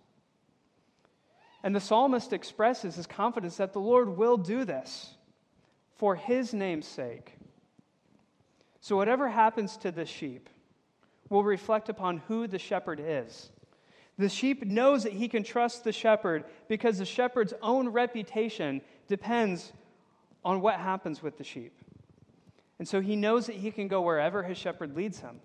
And 1.62 1.74
the 1.74 1.80
psalmist 1.80 2.32
expresses 2.32 2.94
his 2.94 3.06
confidence 3.06 3.56
that 3.56 3.72
the 3.72 3.80
Lord 3.80 4.16
will 4.16 4.36
do 4.36 4.64
this 4.64 5.14
for 5.96 6.14
his 6.14 6.54
name's 6.54 6.86
sake. 6.86 7.34
So, 8.80 8.96
whatever 8.96 9.28
happens 9.28 9.76
to 9.78 9.90
this 9.90 10.08
sheep 10.08 10.48
will 11.28 11.42
reflect 11.42 11.88
upon 11.88 12.18
who 12.28 12.46
the 12.46 12.58
shepherd 12.58 13.00
is. 13.04 13.50
The 14.18 14.28
sheep 14.28 14.66
knows 14.66 15.04
that 15.04 15.12
he 15.12 15.28
can 15.28 15.44
trust 15.44 15.84
the 15.84 15.92
shepherd 15.92 16.44
because 16.68 16.98
the 16.98 17.04
shepherd's 17.04 17.54
own 17.62 17.88
reputation 17.88 18.80
depends 19.06 19.72
on 20.44 20.60
what 20.60 20.80
happens 20.80 21.22
with 21.22 21.38
the 21.38 21.44
sheep. 21.44 21.72
And 22.78 22.86
so 22.86 23.00
he 23.00 23.16
knows 23.16 23.46
that 23.46 23.56
he 23.56 23.70
can 23.70 23.88
go 23.88 24.02
wherever 24.02 24.42
his 24.42 24.58
shepherd 24.58 24.96
leads 24.96 25.20
him 25.20 25.40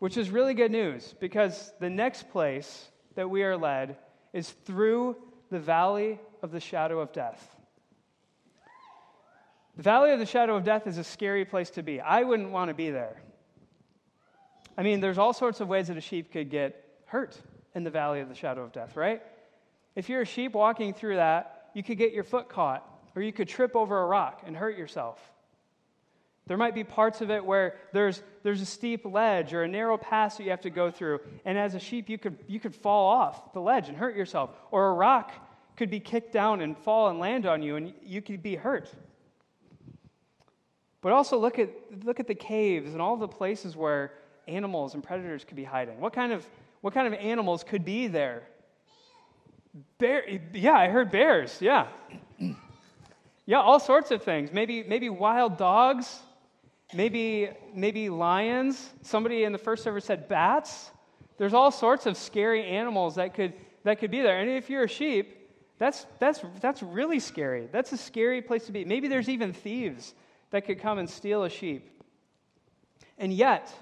which 0.00 0.16
is 0.16 0.30
really 0.30 0.54
good 0.54 0.72
news 0.72 1.14
because 1.20 1.72
the 1.78 1.88
next 1.88 2.28
place 2.30 2.88
that 3.14 3.30
we 3.30 3.44
are 3.44 3.56
led 3.56 3.96
is 4.32 4.50
through 4.64 5.14
the 5.50 5.60
valley 5.60 6.18
of 6.42 6.50
the 6.50 6.58
shadow 6.58 6.98
of 7.00 7.12
death. 7.12 7.56
The 9.76 9.82
valley 9.82 10.10
of 10.12 10.18
the 10.18 10.26
shadow 10.26 10.56
of 10.56 10.64
death 10.64 10.86
is 10.86 10.98
a 10.98 11.04
scary 11.04 11.44
place 11.44 11.70
to 11.70 11.82
be. 11.82 12.00
I 12.00 12.22
wouldn't 12.22 12.50
want 12.50 12.68
to 12.68 12.74
be 12.74 12.90
there. 12.90 13.22
I 14.76 14.82
mean, 14.82 15.00
there's 15.00 15.18
all 15.18 15.34
sorts 15.34 15.60
of 15.60 15.68
ways 15.68 15.88
that 15.88 15.98
a 15.98 16.02
sheep 16.02 16.32
could 16.32 16.50
get 16.50 16.82
hurt 17.10 17.36
in 17.74 17.82
the 17.82 17.90
valley 17.90 18.20
of 18.20 18.28
the 18.28 18.34
shadow 18.34 18.62
of 18.62 18.72
death, 18.72 18.96
right? 18.96 19.20
If 19.96 20.08
you're 20.08 20.22
a 20.22 20.26
sheep 20.26 20.52
walking 20.54 20.94
through 20.94 21.16
that, 21.16 21.70
you 21.74 21.82
could 21.82 21.98
get 21.98 22.12
your 22.12 22.24
foot 22.24 22.48
caught, 22.48 22.88
or 23.16 23.22
you 23.22 23.32
could 23.32 23.48
trip 23.48 23.74
over 23.74 24.00
a 24.00 24.06
rock 24.06 24.42
and 24.46 24.56
hurt 24.56 24.78
yourself. 24.78 25.18
There 26.46 26.56
might 26.56 26.74
be 26.74 26.84
parts 26.84 27.20
of 27.20 27.30
it 27.30 27.44
where 27.44 27.74
there's, 27.92 28.22
there's 28.44 28.60
a 28.60 28.66
steep 28.66 29.04
ledge 29.04 29.52
or 29.52 29.64
a 29.64 29.68
narrow 29.68 29.96
pass 29.96 30.36
that 30.36 30.44
you 30.44 30.50
have 30.50 30.60
to 30.62 30.70
go 30.70 30.90
through. 30.90 31.20
And 31.44 31.58
as 31.58 31.74
a 31.74 31.80
sheep, 31.80 32.08
you 32.08 32.18
could, 32.18 32.38
you 32.46 32.58
could 32.58 32.74
fall 32.74 33.08
off 33.08 33.52
the 33.52 33.60
ledge 33.60 33.88
and 33.88 33.96
hurt 33.96 34.16
yourself. 34.16 34.50
Or 34.70 34.90
a 34.90 34.92
rock 34.92 35.32
could 35.76 35.90
be 35.90 36.00
kicked 36.00 36.32
down 36.32 36.60
and 36.60 36.78
fall 36.78 37.08
and 37.08 37.18
land 37.18 37.46
on 37.46 37.62
you, 37.62 37.76
and 37.76 37.92
you 38.04 38.22
could 38.22 38.42
be 38.42 38.54
hurt. 38.56 38.90
But 41.02 41.12
also 41.12 41.38
look 41.38 41.58
at, 41.58 41.70
look 42.04 42.20
at 42.20 42.26
the 42.26 42.34
caves 42.34 42.92
and 42.92 43.02
all 43.02 43.16
the 43.16 43.28
places 43.28 43.76
where 43.76 44.12
animals 44.48 44.94
and 44.94 45.02
predators 45.02 45.44
could 45.44 45.56
be 45.56 45.64
hiding. 45.64 46.00
What 46.00 46.12
kind 46.12 46.32
of, 46.32 46.44
what 46.80 46.94
kind 46.94 47.06
of 47.06 47.14
animals 47.14 47.64
could 47.64 47.84
be 47.84 48.06
there? 48.06 48.42
Bear, 49.98 50.24
yeah, 50.52 50.74
I 50.74 50.88
heard 50.88 51.10
bears. 51.10 51.58
Yeah. 51.60 51.86
yeah, 53.46 53.60
all 53.60 53.78
sorts 53.78 54.10
of 54.10 54.22
things. 54.22 54.52
Maybe, 54.52 54.82
maybe 54.82 55.08
wild 55.08 55.58
dogs 55.58 56.20
maybe, 56.94 57.50
maybe 57.74 58.08
lions. 58.08 58.90
Somebody 59.02 59.44
in 59.44 59.52
the 59.52 59.58
first 59.58 59.82
service 59.82 60.04
said 60.04 60.28
bats. 60.28 60.90
There's 61.38 61.54
all 61.54 61.70
sorts 61.70 62.06
of 62.06 62.16
scary 62.16 62.64
animals 62.64 63.14
that 63.14 63.34
could, 63.34 63.54
that 63.84 63.98
could 63.98 64.10
be 64.10 64.20
there. 64.20 64.40
And 64.40 64.50
if 64.50 64.68
you're 64.68 64.84
a 64.84 64.88
sheep, 64.88 65.36
that's, 65.78 66.06
that's, 66.18 66.40
that's 66.60 66.82
really 66.82 67.20
scary. 67.20 67.68
That's 67.72 67.92
a 67.92 67.96
scary 67.96 68.42
place 68.42 68.66
to 68.66 68.72
be. 68.72 68.84
Maybe 68.84 69.08
there's 69.08 69.28
even 69.28 69.52
thieves 69.52 70.14
that 70.50 70.66
could 70.66 70.80
come 70.80 70.98
and 70.98 71.08
steal 71.08 71.44
a 71.44 71.50
sheep. 71.50 71.88
And 73.18 73.32
yet, 73.32 73.72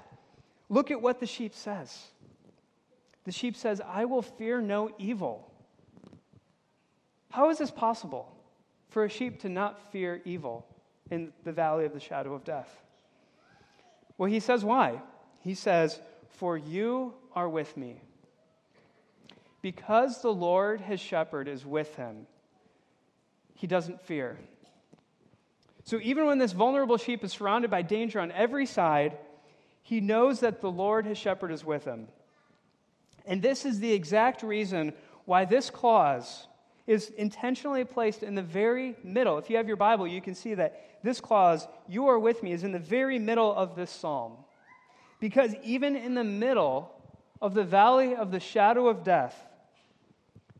look 0.69 0.91
at 0.91 1.01
what 1.01 1.19
the 1.19 1.25
sheep 1.25 1.53
says. 1.53 1.97
The 3.25 3.31
sheep 3.31 3.55
says, 3.55 3.81
I 3.85 4.05
will 4.05 4.21
fear 4.21 4.61
no 4.61 4.91
evil. 4.97 5.51
How 7.31 7.49
is 7.49 7.57
this 7.57 7.71
possible 7.71 8.35
for 8.89 9.03
a 9.03 9.09
sheep 9.09 9.41
to 9.41 9.49
not 9.49 9.91
fear 9.91 10.21
evil 10.25 10.65
in 11.11 11.31
the 11.43 11.51
valley 11.51 11.85
of 11.85 11.93
the 11.93 11.99
shadow 11.99 12.33
of 12.33 12.43
death? 12.43 12.81
Well, 14.17 14.29
he 14.29 14.39
says 14.39 14.65
why. 14.65 15.01
He 15.41 15.53
says, 15.53 15.99
For 16.29 16.57
you 16.57 17.13
are 17.33 17.47
with 17.47 17.75
me. 17.77 18.01
Because 19.61 20.21
the 20.21 20.33
Lord, 20.33 20.81
his 20.81 20.99
shepherd, 20.99 21.47
is 21.47 21.65
with 21.65 21.95
him, 21.95 22.27
he 23.55 23.67
doesn't 23.67 24.01
fear. 24.01 24.37
So 25.83 25.99
even 26.01 26.25
when 26.25 26.37
this 26.37 26.53
vulnerable 26.53 26.97
sheep 26.97 27.23
is 27.23 27.33
surrounded 27.33 27.69
by 27.69 27.81
danger 27.81 28.19
on 28.19 28.31
every 28.31 28.65
side, 28.65 29.17
he 29.81 30.01
knows 30.01 30.39
that 30.41 30.61
the 30.61 30.71
Lord, 30.71 31.05
his 31.05 31.17
shepherd, 31.17 31.51
is 31.51 31.65
with 31.65 31.83
him. 31.83 32.07
And 33.29 33.43
this 33.43 33.63
is 33.63 33.79
the 33.79 33.93
exact 33.93 34.41
reason 34.41 34.91
why 35.25 35.45
this 35.45 35.69
clause 35.69 36.47
is 36.87 37.11
intentionally 37.11 37.85
placed 37.85 38.23
in 38.23 38.33
the 38.33 38.41
very 38.41 38.95
middle. 39.03 39.37
If 39.37 39.51
you 39.51 39.57
have 39.57 39.67
your 39.67 39.77
Bible, 39.77 40.07
you 40.07 40.19
can 40.19 40.33
see 40.33 40.55
that 40.55 41.03
this 41.03 41.21
clause, 41.21 41.67
you 41.87 42.07
are 42.07 42.17
with 42.17 42.41
me, 42.41 42.51
is 42.51 42.63
in 42.63 42.71
the 42.71 42.79
very 42.79 43.19
middle 43.19 43.53
of 43.53 43.75
this 43.75 43.91
psalm. 43.91 44.33
Because 45.19 45.53
even 45.63 45.95
in 45.95 46.15
the 46.15 46.23
middle 46.23 46.91
of 47.39 47.53
the 47.53 47.63
valley 47.63 48.15
of 48.15 48.31
the 48.31 48.39
shadow 48.39 48.87
of 48.87 49.03
death, 49.03 49.39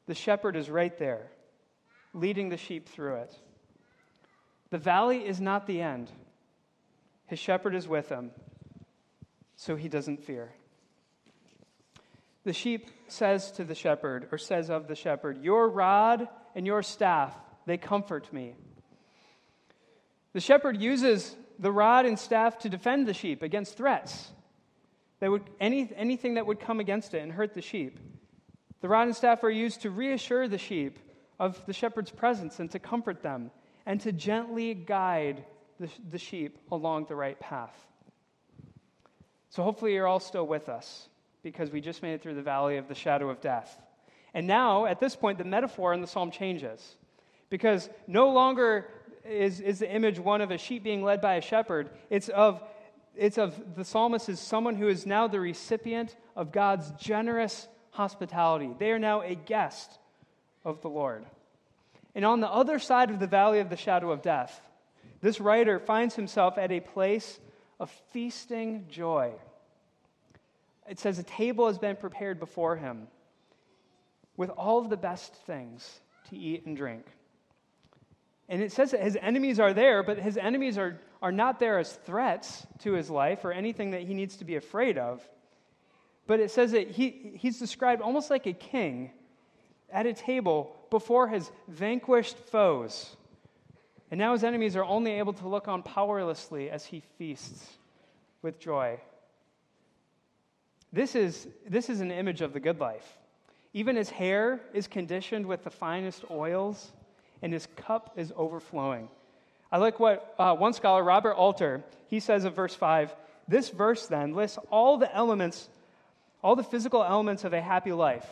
the 0.05 0.13
shepherd 0.13 0.55
is 0.55 0.69
right 0.69 0.95
there, 0.99 1.31
leading 2.13 2.49
the 2.49 2.57
sheep 2.57 2.87
through 2.87 3.15
it. 3.15 3.35
The 4.69 4.77
valley 4.77 5.25
is 5.25 5.41
not 5.41 5.65
the 5.65 5.81
end, 5.81 6.11
his 7.25 7.39
shepherd 7.39 7.73
is 7.73 7.87
with 7.87 8.09
him. 8.09 8.29
so 9.55 9.75
he 9.75 9.89
doesn't 9.89 10.23
fear. 10.23 10.53
The 12.49 12.53
sheep 12.53 12.89
says 13.07 13.51
to 13.51 13.63
the 13.63 13.75
shepherd, 13.75 14.27
or 14.31 14.39
says 14.39 14.71
of 14.71 14.87
the 14.87 14.95
shepherd, 14.95 15.43
Your 15.43 15.69
rod 15.69 16.27
and 16.55 16.65
your 16.65 16.81
staff, 16.81 17.37
they 17.67 17.77
comfort 17.77 18.33
me. 18.33 18.55
The 20.33 20.39
shepherd 20.39 20.81
uses 20.81 21.35
the 21.59 21.71
rod 21.71 22.07
and 22.07 22.17
staff 22.17 22.57
to 22.61 22.69
defend 22.69 23.07
the 23.07 23.13
sheep 23.13 23.43
against 23.43 23.77
threats. 23.77 24.31
That 25.19 25.29
would, 25.29 25.43
any, 25.59 25.91
anything 25.95 26.33
that 26.33 26.47
would 26.47 26.59
come 26.59 26.79
against 26.79 27.13
it 27.13 27.21
and 27.21 27.31
hurt 27.31 27.53
the 27.53 27.61
sheep. 27.61 27.99
The 28.81 28.89
rod 28.89 29.03
and 29.03 29.15
staff 29.15 29.43
are 29.43 29.51
used 29.51 29.81
to 29.83 29.91
reassure 29.91 30.47
the 30.47 30.57
sheep 30.57 30.97
of 31.39 31.63
the 31.67 31.73
shepherd's 31.73 32.09
presence 32.09 32.59
and 32.59 32.71
to 32.71 32.79
comfort 32.79 33.21
them 33.21 33.51
and 33.85 34.01
to 34.01 34.11
gently 34.11 34.73
guide 34.73 35.45
the, 35.79 35.87
the 36.09 36.17
sheep 36.17 36.57
along 36.71 37.05
the 37.05 37.15
right 37.15 37.39
path. 37.39 37.77
So 39.51 39.61
hopefully 39.61 39.93
you're 39.93 40.07
all 40.07 40.19
still 40.19 40.47
with 40.47 40.67
us 40.67 41.08
because 41.43 41.71
we 41.71 41.81
just 41.81 42.01
made 42.01 42.13
it 42.13 42.21
through 42.21 42.35
the 42.35 42.41
valley 42.41 42.77
of 42.77 42.87
the 42.87 42.95
shadow 42.95 43.29
of 43.29 43.41
death. 43.41 43.77
And 44.33 44.45
now, 44.45 44.85
at 44.85 44.99
this 44.99 45.15
point, 45.15 45.37
the 45.37 45.43
metaphor 45.43 45.93
in 45.93 46.01
the 46.01 46.07
psalm 46.07 46.31
changes 46.31 46.97
because 47.49 47.89
no 48.07 48.29
longer 48.29 48.89
is, 49.25 49.59
is 49.59 49.79
the 49.79 49.91
image 49.91 50.19
one 50.19 50.41
of 50.41 50.51
a 50.51 50.57
sheep 50.57 50.83
being 50.83 51.03
led 51.03 51.21
by 51.21 51.35
a 51.35 51.41
shepherd. 51.41 51.89
It's 52.09 52.29
of, 52.29 52.63
it's 53.15 53.37
of 53.37 53.75
the 53.75 53.85
psalmist 53.85 54.29
is 54.29 54.39
someone 54.39 54.75
who 54.75 54.87
is 54.87 55.05
now 55.05 55.27
the 55.27 55.39
recipient 55.39 56.15
of 56.35 56.51
God's 56.51 56.91
generous 56.91 57.67
hospitality. 57.91 58.71
They 58.77 58.91
are 58.91 58.99
now 58.99 59.21
a 59.21 59.35
guest 59.35 59.99
of 60.63 60.81
the 60.81 60.89
Lord. 60.89 61.25
And 62.15 62.25
on 62.25 62.39
the 62.39 62.49
other 62.49 62.79
side 62.79 63.09
of 63.09 63.19
the 63.19 63.27
valley 63.27 63.59
of 63.59 63.69
the 63.69 63.77
shadow 63.77 64.11
of 64.11 64.21
death, 64.21 64.61
this 65.21 65.39
writer 65.39 65.79
finds 65.79 66.15
himself 66.15 66.57
at 66.57 66.71
a 66.71 66.79
place 66.79 67.39
of 67.79 67.89
feasting 68.11 68.85
joy. 68.89 69.33
It 70.89 70.99
says 70.99 71.19
a 71.19 71.23
table 71.23 71.67
has 71.67 71.77
been 71.77 71.95
prepared 71.95 72.39
before 72.39 72.75
him 72.75 73.07
with 74.35 74.49
all 74.49 74.79
of 74.79 74.89
the 74.89 74.97
best 74.97 75.33
things 75.33 75.99
to 76.29 76.37
eat 76.37 76.65
and 76.65 76.75
drink. 76.75 77.05
And 78.47 78.63
it 78.63 78.71
says 78.71 78.91
that 78.91 79.01
his 79.01 79.15
enemies 79.21 79.59
are 79.59 79.73
there, 79.73 80.01
but 80.01 80.17
his 80.17 80.35
enemies 80.35 80.79
are, 80.79 80.99
are 81.21 81.31
not 81.31 81.59
there 81.59 81.77
as 81.77 81.93
threats 81.93 82.65
to 82.79 82.93
his 82.93 83.09
life 83.09 83.45
or 83.45 83.51
anything 83.51 83.91
that 83.91 84.01
he 84.01 84.15
needs 84.15 84.37
to 84.37 84.45
be 84.45 84.55
afraid 84.55 84.97
of. 84.97 85.21
But 86.25 86.39
it 86.39 86.49
says 86.49 86.71
that 86.71 86.89
he, 86.89 87.33
he's 87.35 87.59
described 87.59 88.01
almost 88.01 88.31
like 88.31 88.47
a 88.47 88.53
king 88.53 89.11
at 89.91 90.07
a 90.07 90.13
table 90.13 90.75
before 90.89 91.27
his 91.27 91.51
vanquished 91.67 92.37
foes. 92.37 93.15
And 94.09 94.17
now 94.17 94.33
his 94.33 94.43
enemies 94.43 94.75
are 94.75 94.83
only 94.83 95.11
able 95.11 95.33
to 95.33 95.47
look 95.47 95.67
on 95.67 95.83
powerlessly 95.83 96.71
as 96.71 96.85
he 96.85 97.03
feasts 97.19 97.77
with 98.41 98.59
joy. 98.59 98.99
This 100.91 101.15
is, 101.15 101.47
this 101.67 101.89
is 101.89 102.01
an 102.01 102.11
image 102.11 102.41
of 102.41 102.53
the 102.53 102.59
good 102.59 102.79
life. 102.79 103.17
Even 103.73 103.95
his 103.95 104.09
hair 104.09 104.59
is 104.73 104.87
conditioned 104.87 105.45
with 105.45 105.63
the 105.63 105.69
finest 105.69 106.23
oils 106.31 106.91
and 107.41 107.53
his 107.53 107.67
cup 107.75 108.13
is 108.17 108.33
overflowing. 108.35 109.07
I 109.71 109.77
like 109.77 109.99
what 109.99 110.33
uh, 110.39 110.55
one 110.55 110.73
scholar, 110.73 111.03
Robert 111.03 111.33
Alter, 111.33 111.83
he 112.07 112.19
says 112.19 112.45
of 112.45 112.55
verse 112.55 112.75
5 112.75 113.15
this 113.47 113.69
verse 113.69 114.05
then 114.05 114.35
lists 114.35 114.59
all 114.69 114.99
the 114.99 115.13
elements, 115.13 115.69
all 116.43 116.55
the 116.55 116.63
physical 116.63 117.03
elements 117.03 117.43
of 117.43 117.53
a 117.53 117.61
happy 117.61 117.91
life 117.91 118.27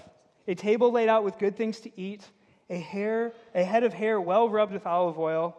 a 0.48 0.56
table 0.56 0.92
laid 0.92 1.10
out 1.10 1.24
with 1.24 1.38
good 1.38 1.58
things 1.58 1.82
to 1.82 1.92
eat, 2.00 2.24
a, 2.70 2.80
hair, 2.80 3.34
a 3.54 3.64
head 3.64 3.84
of 3.84 3.94
hair 3.94 4.20
well 4.20 4.50
rubbed 4.50 4.72
with 4.72 4.88
olive 4.88 5.20
oil, 5.20 5.58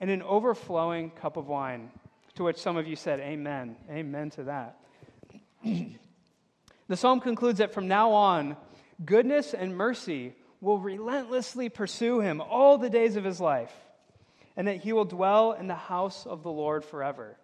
and 0.00 0.10
an 0.10 0.22
overflowing 0.22 1.10
cup 1.10 1.36
of 1.36 1.48
wine. 1.48 1.90
To 2.36 2.44
which 2.44 2.56
some 2.56 2.76
of 2.76 2.86
you 2.86 2.96
said, 2.96 3.20
Amen. 3.20 3.76
Amen 3.90 4.30
to 4.30 4.44
that. 4.44 4.78
the 6.92 6.96
psalm 6.96 7.20
concludes 7.20 7.58
that 7.58 7.72
from 7.72 7.88
now 7.88 8.12
on, 8.12 8.56
goodness 9.04 9.54
and 9.54 9.76
mercy 9.76 10.34
will 10.60 10.78
relentlessly 10.78 11.68
pursue 11.68 12.20
him 12.20 12.40
all 12.40 12.78
the 12.78 12.90
days 12.90 13.16
of 13.16 13.24
his 13.24 13.40
life, 13.40 13.72
and 14.56 14.68
that 14.68 14.76
he 14.76 14.92
will 14.92 15.04
dwell 15.04 15.52
in 15.52 15.66
the 15.66 15.74
house 15.74 16.26
of 16.26 16.42
the 16.42 16.50
Lord 16.50 16.84
forever. 16.84 17.36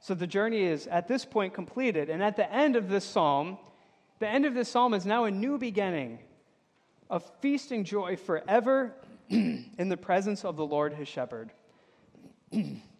So 0.00 0.14
the 0.14 0.26
journey 0.26 0.64
is 0.64 0.86
at 0.86 1.08
this 1.08 1.24
point 1.24 1.54
completed. 1.54 2.10
And 2.10 2.22
at 2.22 2.36
the 2.36 2.52
end 2.52 2.76
of 2.76 2.90
this 2.90 3.04
psalm, 3.04 3.56
the 4.18 4.28
end 4.28 4.44
of 4.44 4.52
this 4.54 4.68
psalm 4.68 4.92
is 4.92 5.06
now 5.06 5.24
a 5.24 5.30
new 5.30 5.56
beginning 5.56 6.18
of 7.08 7.24
feasting 7.40 7.84
joy 7.84 8.16
forever 8.16 8.94
in 9.28 9.88
the 9.88 9.96
presence 9.96 10.44
of 10.44 10.56
the 10.56 10.66
Lord 10.66 10.92
his 10.92 11.08
shepherd. 11.08 11.52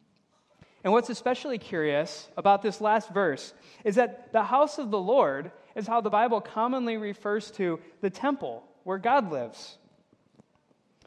and 0.85 0.93
what's 0.93 1.09
especially 1.09 1.57
curious 1.57 2.29
about 2.37 2.61
this 2.61 2.81
last 2.81 3.09
verse 3.09 3.55
is 3.85 3.95
that 3.95 4.33
the 4.33 4.45
house 4.45 4.79
of 4.79 4.91
the 4.91 5.01
Lord 5.01 5.51
is 5.75 5.87
how 5.87 6.03
the 6.03 6.11
Bible 6.11 6.43
commonly 6.43 6.99
refers 6.99 7.51
to 7.53 7.81
the 8.03 8.11
temple 8.11 8.63
where 8.85 8.99
God 8.99 9.33
lives. 9.33 9.79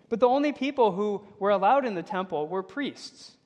But 0.10 0.20
the 0.20 0.28
only 0.28 0.52
people 0.52 0.94
who 0.94 1.24
were 1.38 1.52
allowed 1.52 1.86
in 1.86 1.94
the 1.94 2.02
temple 2.02 2.48
were 2.48 2.63
priests. 2.63 3.38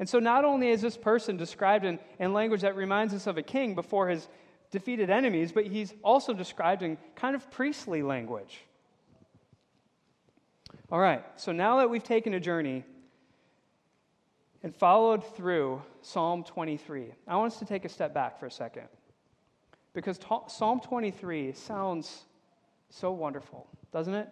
And 0.00 0.08
so, 0.08 0.18
not 0.18 0.44
only 0.44 0.70
is 0.70 0.82
this 0.82 0.96
person 0.96 1.36
described 1.36 1.84
in, 1.84 2.00
in 2.18 2.32
language 2.32 2.62
that 2.62 2.74
reminds 2.74 3.14
us 3.14 3.28
of 3.28 3.38
a 3.38 3.42
king 3.42 3.76
before 3.76 4.08
his 4.08 4.26
defeated 4.72 5.08
enemies, 5.08 5.52
but 5.52 5.66
he's 5.66 5.94
also 6.02 6.32
described 6.32 6.82
in 6.82 6.98
kind 7.14 7.36
of 7.36 7.48
priestly 7.52 8.02
language. 8.02 8.64
All 10.90 10.98
right, 10.98 11.24
so 11.36 11.52
now 11.52 11.78
that 11.78 11.90
we've 11.90 12.02
taken 12.02 12.34
a 12.34 12.40
journey 12.40 12.84
and 14.64 14.74
followed 14.74 15.22
through 15.36 15.82
Psalm 16.00 16.42
23, 16.42 17.12
I 17.28 17.36
want 17.36 17.52
us 17.52 17.58
to 17.58 17.66
take 17.66 17.84
a 17.84 17.88
step 17.88 18.14
back 18.14 18.40
for 18.40 18.46
a 18.46 18.50
second. 18.50 18.88
Because 19.92 20.18
Psalm 20.48 20.80
23 20.80 21.52
sounds 21.52 22.24
so 22.88 23.12
wonderful, 23.12 23.68
doesn't 23.92 24.14
it? 24.14 24.28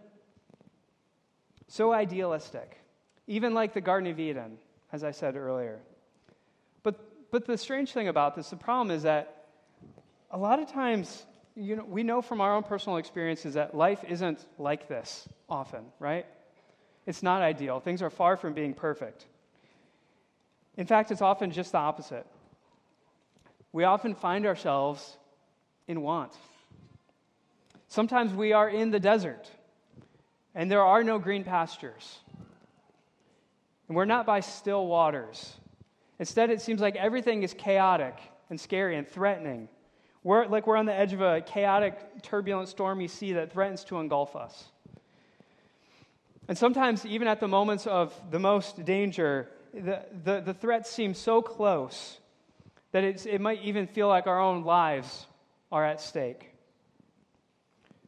So 1.68 1.92
idealistic. 1.92 2.78
Even 3.26 3.52
like 3.52 3.74
the 3.74 3.82
Garden 3.82 4.10
of 4.10 4.18
Eden, 4.18 4.56
as 4.90 5.04
I 5.04 5.10
said 5.10 5.36
earlier. 5.36 5.80
But, 6.82 6.98
but 7.30 7.44
the 7.44 7.58
strange 7.58 7.92
thing 7.92 8.08
about 8.08 8.34
this, 8.34 8.48
the 8.48 8.56
problem 8.56 8.90
is 8.90 9.02
that 9.02 9.44
a 10.30 10.38
lot 10.38 10.60
of 10.60 10.66
times, 10.66 11.26
you 11.54 11.76
know, 11.76 11.84
we 11.84 12.02
know 12.02 12.22
from 12.22 12.40
our 12.40 12.56
own 12.56 12.62
personal 12.62 12.96
experiences 12.96 13.52
that 13.52 13.76
life 13.76 14.02
isn't 14.08 14.46
like 14.58 14.88
this 14.88 15.28
often, 15.50 15.84
right? 15.98 16.24
It's 17.06 17.22
not 17.22 17.42
ideal. 17.42 17.80
Things 17.80 18.00
are 18.00 18.10
far 18.10 18.38
from 18.38 18.54
being 18.54 18.72
perfect. 18.72 19.26
In 20.76 20.87
fact, 20.87 21.11
it's 21.11 21.22
often 21.22 21.50
just 21.50 21.72
the 21.72 21.78
opposite. 21.78 22.26
We 23.72 23.85
often 23.85 24.14
find 24.14 24.46
ourselves 24.46 25.16
in 25.87 26.02
want. 26.02 26.32
Sometimes 27.88 28.32
we 28.32 28.52
are 28.52 28.68
in 28.68 28.90
the 28.90 29.00
desert 29.00 29.50
and 30.54 30.70
there 30.70 30.82
are 30.82 31.02
no 31.02 31.18
green 31.18 31.44
pastures. 31.44 32.18
And 33.88 33.96
we're 33.96 34.04
not 34.04 34.26
by 34.26 34.40
still 34.40 34.87
waters. 34.87 35.54
Instead, 36.18 36.50
it 36.50 36.61
seems 36.61 36.80
like 36.80 36.96
everything 36.96 37.42
is 37.42 37.54
chaotic 37.54 38.16
and 38.48 38.61
scary 38.61 38.96
and 38.96 39.08
threatening. 39.08 39.68
We're 40.22 40.46
like 40.46 40.66
we're 40.66 40.76
on 40.76 40.87
the 40.87 40.94
edge 40.94 41.12
of 41.12 41.20
a 41.20 41.40
chaotic, 41.40 42.22
turbulent, 42.22 42.68
stormy 42.68 43.08
sea 43.08 43.32
that 43.32 43.52
threatens 43.52 43.82
to 43.85 43.98
engulf 43.98 44.37
us. 44.37 44.66
And 46.48 46.56
sometimes, 46.56 47.04
even 47.06 47.28
at 47.28 47.40
the 47.40 47.48
moments 47.48 47.87
of 47.87 48.14
the 48.30 48.38
most 48.38 48.85
danger, 48.85 49.48
the, 49.72 50.02
the, 50.24 50.40
the 50.40 50.54
threats 50.54 50.90
seem 50.90 51.14
so 51.14 51.42
close 51.42 52.18
that 52.92 53.04
it 53.04 53.40
might 53.40 53.62
even 53.62 53.87
feel 53.87 54.08
like 54.08 54.26
our 54.26 54.40
own 54.40 54.64
lives 54.64 55.26
are 55.70 55.85
at 55.85 56.00
stake. 56.00 56.50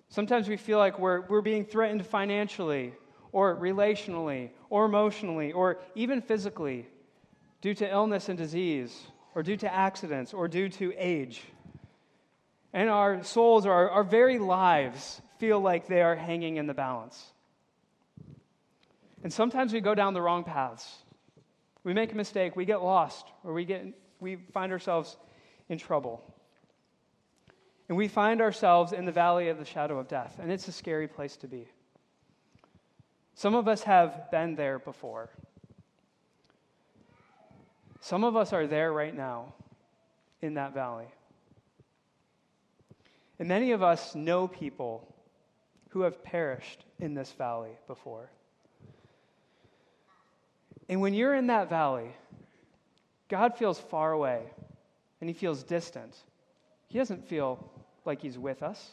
Sometimes 0.08 0.48
we 0.48 0.56
feel 0.56 0.78
like 0.78 0.98
we're, 0.98 1.22
we're 1.22 1.40
being 1.40 1.64
threatened 1.64 2.06
financially, 2.06 2.92
or 3.32 3.56
relationally, 3.56 4.50
or 4.70 4.84
emotionally, 4.84 5.50
or 5.52 5.80
even 5.94 6.20
physically 6.20 6.86
due 7.62 7.74
to 7.74 7.90
illness 7.90 8.28
and 8.28 8.38
disease, 8.38 9.06
or 9.34 9.42
due 9.42 9.56
to 9.56 9.74
accidents, 9.74 10.32
or 10.32 10.46
due 10.46 10.68
to 10.68 10.92
age. 10.96 11.42
And 12.72 12.90
our 12.90 13.24
souls, 13.24 13.66
our, 13.66 13.88
our 13.88 14.04
very 14.04 14.38
lives, 14.38 15.20
feel 15.38 15.58
like 15.58 15.86
they 15.88 16.02
are 16.02 16.14
hanging 16.14 16.58
in 16.58 16.66
the 16.66 16.74
balance. 16.74 17.32
And 19.22 19.32
sometimes 19.32 19.72
we 19.72 19.80
go 19.80 19.94
down 19.94 20.12
the 20.12 20.22
wrong 20.22 20.44
paths. 20.44 20.98
We 21.84 21.92
make 21.92 22.12
a 22.12 22.16
mistake, 22.16 22.56
we 22.56 22.64
get 22.64 22.82
lost, 22.82 23.26
or 23.44 23.52
we, 23.52 23.64
get, 23.64 23.86
we 24.18 24.36
find 24.52 24.72
ourselves 24.72 25.16
in 25.68 25.78
trouble. 25.78 26.22
And 27.88 27.98
we 27.98 28.08
find 28.08 28.40
ourselves 28.40 28.92
in 28.92 29.04
the 29.04 29.12
valley 29.12 29.48
of 29.48 29.58
the 29.58 29.64
shadow 29.64 29.98
of 29.98 30.08
death, 30.08 30.38
and 30.40 30.50
it's 30.50 30.66
a 30.66 30.72
scary 30.72 31.06
place 31.06 31.36
to 31.38 31.46
be. 31.46 31.68
Some 33.34 33.54
of 33.54 33.68
us 33.68 33.82
have 33.82 34.30
been 34.30 34.54
there 34.54 34.78
before. 34.78 35.28
Some 38.00 38.24
of 38.24 38.36
us 38.36 38.52
are 38.52 38.66
there 38.66 38.92
right 38.92 39.14
now 39.14 39.54
in 40.40 40.54
that 40.54 40.72
valley. 40.72 41.06
And 43.38 43.48
many 43.48 43.72
of 43.72 43.82
us 43.82 44.14
know 44.14 44.46
people 44.46 45.14
who 45.90 46.02
have 46.02 46.22
perished 46.22 46.84
in 47.00 47.14
this 47.14 47.32
valley 47.32 47.72
before. 47.86 48.30
And 50.88 51.00
when 51.00 51.14
you're 51.14 51.34
in 51.34 51.46
that 51.48 51.68
valley, 51.68 52.10
God 53.28 53.56
feels 53.56 53.78
far 53.78 54.12
away 54.12 54.42
and 55.20 55.28
he 55.28 55.34
feels 55.34 55.62
distant. 55.62 56.14
He 56.88 56.98
doesn't 56.98 57.26
feel 57.26 57.70
like 58.04 58.20
he's 58.20 58.38
with 58.38 58.62
us. 58.62 58.90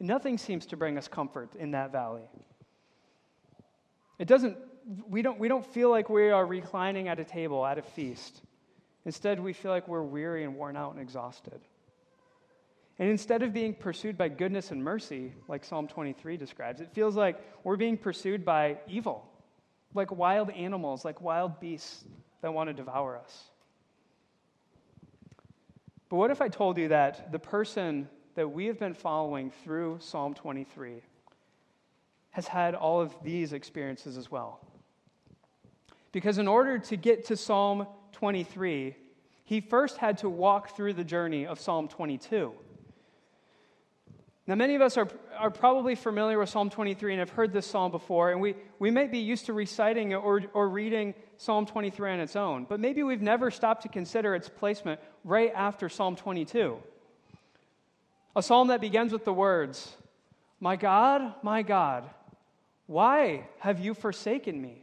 Nothing 0.00 0.38
seems 0.38 0.66
to 0.66 0.76
bring 0.76 0.98
us 0.98 1.08
comfort 1.08 1.54
in 1.54 1.72
that 1.72 1.92
valley. 1.92 2.28
It 4.18 4.28
doesn't, 4.28 4.56
we 5.08 5.22
don't, 5.22 5.38
we 5.38 5.48
don't 5.48 5.64
feel 5.64 5.90
like 5.90 6.08
we 6.08 6.30
are 6.30 6.44
reclining 6.44 7.08
at 7.08 7.18
a 7.18 7.24
table 7.24 7.64
at 7.64 7.78
a 7.78 7.82
feast. 7.82 8.42
Instead, 9.04 9.40
we 9.40 9.52
feel 9.52 9.70
like 9.70 9.86
we're 9.86 10.02
weary 10.02 10.44
and 10.44 10.56
worn 10.56 10.76
out 10.76 10.92
and 10.92 11.00
exhausted. 11.00 11.60
And 12.98 13.10
instead 13.10 13.42
of 13.42 13.52
being 13.52 13.74
pursued 13.74 14.16
by 14.16 14.28
goodness 14.28 14.70
and 14.70 14.82
mercy, 14.82 15.32
like 15.48 15.64
Psalm 15.64 15.88
23 15.88 16.36
describes, 16.36 16.80
it 16.80 16.90
feels 16.92 17.16
like 17.16 17.40
we're 17.64 17.76
being 17.76 17.96
pursued 17.96 18.44
by 18.44 18.78
evil, 18.88 19.28
like 19.94 20.10
wild 20.10 20.50
animals, 20.50 21.04
like 21.04 21.20
wild 21.20 21.60
beasts 21.60 22.04
that 22.42 22.52
want 22.52 22.68
to 22.68 22.74
devour 22.74 23.16
us. 23.16 23.44
But 26.08 26.16
what 26.16 26.30
if 26.30 26.42
I 26.42 26.48
told 26.48 26.76
you 26.76 26.88
that 26.88 27.32
the 27.32 27.38
person 27.38 28.08
that 28.34 28.48
we 28.48 28.66
have 28.66 28.78
been 28.78 28.94
following 28.94 29.50
through 29.62 29.98
Psalm 30.00 30.34
23 30.34 31.02
has 32.30 32.48
had 32.48 32.74
all 32.74 33.00
of 33.00 33.14
these 33.22 33.52
experiences 33.52 34.16
as 34.16 34.30
well? 34.30 34.60
Because 36.12 36.38
in 36.38 36.46
order 36.46 36.78
to 36.78 36.96
get 36.96 37.24
to 37.26 37.36
Psalm 37.36 37.86
23, 38.12 38.96
he 39.44 39.60
first 39.60 39.96
had 39.96 40.18
to 40.18 40.28
walk 40.28 40.76
through 40.76 40.92
the 40.94 41.04
journey 41.04 41.46
of 41.46 41.58
Psalm 41.58 41.88
22. 41.88 42.52
Now, 44.46 44.56
many 44.56 44.74
of 44.74 44.82
us 44.82 44.98
are, 44.98 45.08
are 45.38 45.50
probably 45.50 45.94
familiar 45.94 46.38
with 46.38 46.50
Psalm 46.50 46.68
23 46.68 47.14
and 47.14 47.20
have 47.20 47.30
heard 47.30 47.52
this 47.52 47.66
psalm 47.66 47.90
before, 47.90 48.30
and 48.30 48.42
we, 48.42 48.54
we 48.78 48.90
might 48.90 49.10
be 49.10 49.20
used 49.20 49.46
to 49.46 49.54
reciting 49.54 50.12
or, 50.12 50.42
or 50.52 50.68
reading 50.68 51.14
Psalm 51.38 51.64
23 51.64 52.12
on 52.12 52.20
its 52.20 52.36
own, 52.36 52.66
but 52.68 52.78
maybe 52.78 53.02
we've 53.02 53.22
never 53.22 53.50
stopped 53.50 53.82
to 53.82 53.88
consider 53.88 54.34
its 54.34 54.50
placement 54.50 55.00
right 55.24 55.50
after 55.54 55.88
Psalm 55.88 56.14
22. 56.14 56.76
A 58.36 58.42
psalm 58.42 58.68
that 58.68 58.82
begins 58.82 59.12
with 59.12 59.24
the 59.24 59.32
words, 59.32 59.96
My 60.60 60.76
God, 60.76 61.34
my 61.42 61.62
God, 61.62 62.04
why 62.86 63.48
have 63.60 63.80
you 63.80 63.94
forsaken 63.94 64.60
me? 64.60 64.82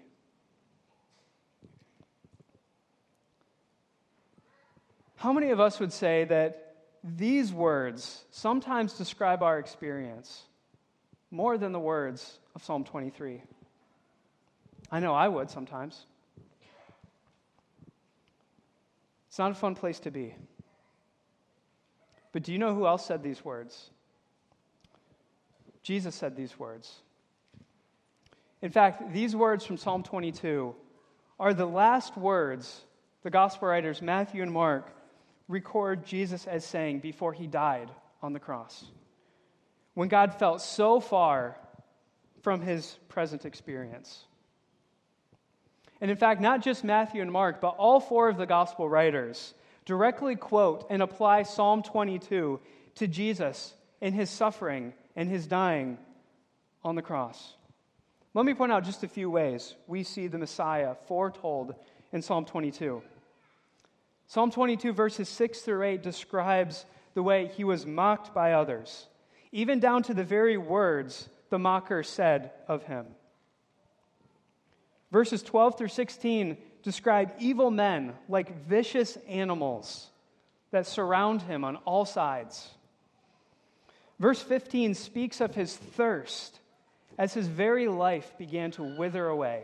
How 5.18 5.32
many 5.32 5.52
of 5.52 5.60
us 5.60 5.80
would 5.80 5.94
say 5.94 6.24
that 6.24 6.71
these 7.04 7.52
words 7.52 8.24
sometimes 8.32 8.94
describe 8.94 9.42
our 9.42 9.58
experience 9.58 10.44
more 11.32 11.58
than 11.58 11.72
the 11.72 11.80
words 11.80 12.40
of 12.56 12.64
Psalm 12.64 12.84
23? 12.84 13.42
I 14.92 15.00
know 15.00 15.14
I 15.14 15.28
would 15.28 15.50
sometimes. 15.50 16.06
It's 19.30 19.40
not 19.40 19.52
a 19.52 19.56
fun 19.56 19.76
place 19.76 20.00
to 20.02 20.12
be. 20.12 20.36
But 22.34 22.44
do 22.44 22.52
you 22.52 22.60
know 22.60 22.76
who 22.76 22.86
else 22.86 23.06
said 23.06 23.24
these 23.24 23.44
words? 23.44 23.90
Jesus 25.84 26.16
said 26.16 26.36
these 26.36 26.60
words. 26.60 26.94
In 28.62 28.70
fact, 28.70 29.14
these 29.14 29.36
words 29.36 29.66
from 29.66 29.78
Psalm 29.78 30.04
22 30.04 30.76
are 31.40 31.54
the 31.54 31.66
last 31.66 32.16
words 32.16 32.82
the 33.24 33.30
gospel 33.30 33.68
writers 33.68 34.02
Matthew 34.02 34.44
and 34.44 34.52
Mark 34.52 34.92
record 35.52 36.06
Jesus 36.06 36.48
as 36.48 36.66
saying 36.66 37.00
before 37.00 37.34
he 37.34 37.46
died 37.46 37.92
on 38.22 38.34
the 38.34 38.40
cross. 38.40 38.86
When 39.94 40.08
God 40.08 40.34
felt 40.34 40.62
so 40.62 41.00
far 41.00 41.58
from 42.42 42.62
his 42.62 42.98
present 43.10 43.46
experience. 43.46 44.26
And 46.00 46.10
in 46.10 46.18
fact, 46.18 46.42
not 46.42 46.64
just 46.64 46.84
Matthew 46.84 47.22
and 47.22 47.32
Mark, 47.32 47.62
but 47.62 47.76
all 47.78 48.00
four 48.00 48.30
of 48.30 48.38
the 48.38 48.48
gospel 48.48 48.90
writers 48.90 49.54
directly 49.86 50.36
quote 50.36 50.88
and 50.90 51.02
apply 51.02 51.44
Psalm 51.44 51.84
22 51.84 52.60
to 52.96 53.08
Jesus 53.08 53.74
in 54.00 54.14
his 54.14 54.30
suffering 54.30 54.94
and 55.16 55.30
his 55.30 55.46
dying 55.46 55.98
on 56.84 56.96
the 56.96 57.02
cross. 57.02 57.54
Let 58.34 58.46
me 58.46 58.54
point 58.54 58.72
out 58.72 58.86
just 58.86 59.04
a 59.04 59.08
few 59.08 59.30
ways 59.30 59.76
we 59.88 60.04
see 60.04 60.28
the 60.28 60.38
Messiah 60.38 60.96
foretold 61.08 61.76
in 62.14 62.22
Psalm 62.22 62.46
22. 62.46 63.04
Psalm 64.32 64.50
22, 64.50 64.94
verses 64.94 65.28
6 65.28 65.60
through 65.60 65.84
8, 65.84 66.02
describes 66.02 66.86
the 67.16 67.22
way 67.22 67.52
he 67.58 67.66
was 67.66 67.86
mocked 67.86 68.34
by 68.34 68.54
others, 68.54 69.08
even 69.52 69.82
down 69.82 70.04
to 70.04 70.14
the 70.14 70.24
very 70.24 70.56
words 70.56 71.28
the 71.50 71.60
mocker 71.60 72.02
said 72.02 72.50
of 72.66 72.84
him. 72.84 73.06
Verses 75.12 75.44
12 75.44 75.78
through 75.78 75.90
16 75.90 76.56
describe 76.82 77.34
evil 77.40 77.72
men 77.72 78.14
like 78.30 78.66
vicious 78.68 79.18
animals 79.28 80.08
that 80.72 80.88
surround 80.88 81.42
him 81.42 81.66
on 81.66 81.76
all 81.84 82.06
sides. 82.06 82.70
Verse 84.18 84.42
15 84.42 84.96
speaks 84.96 85.42
of 85.42 85.56
his 85.56 85.76
thirst 85.76 86.58
as 87.18 87.34
his 87.34 87.48
very 87.48 87.90
life 87.90 88.32
began 88.38 88.72
to 88.72 88.96
wither 88.96 89.28
away. 89.28 89.64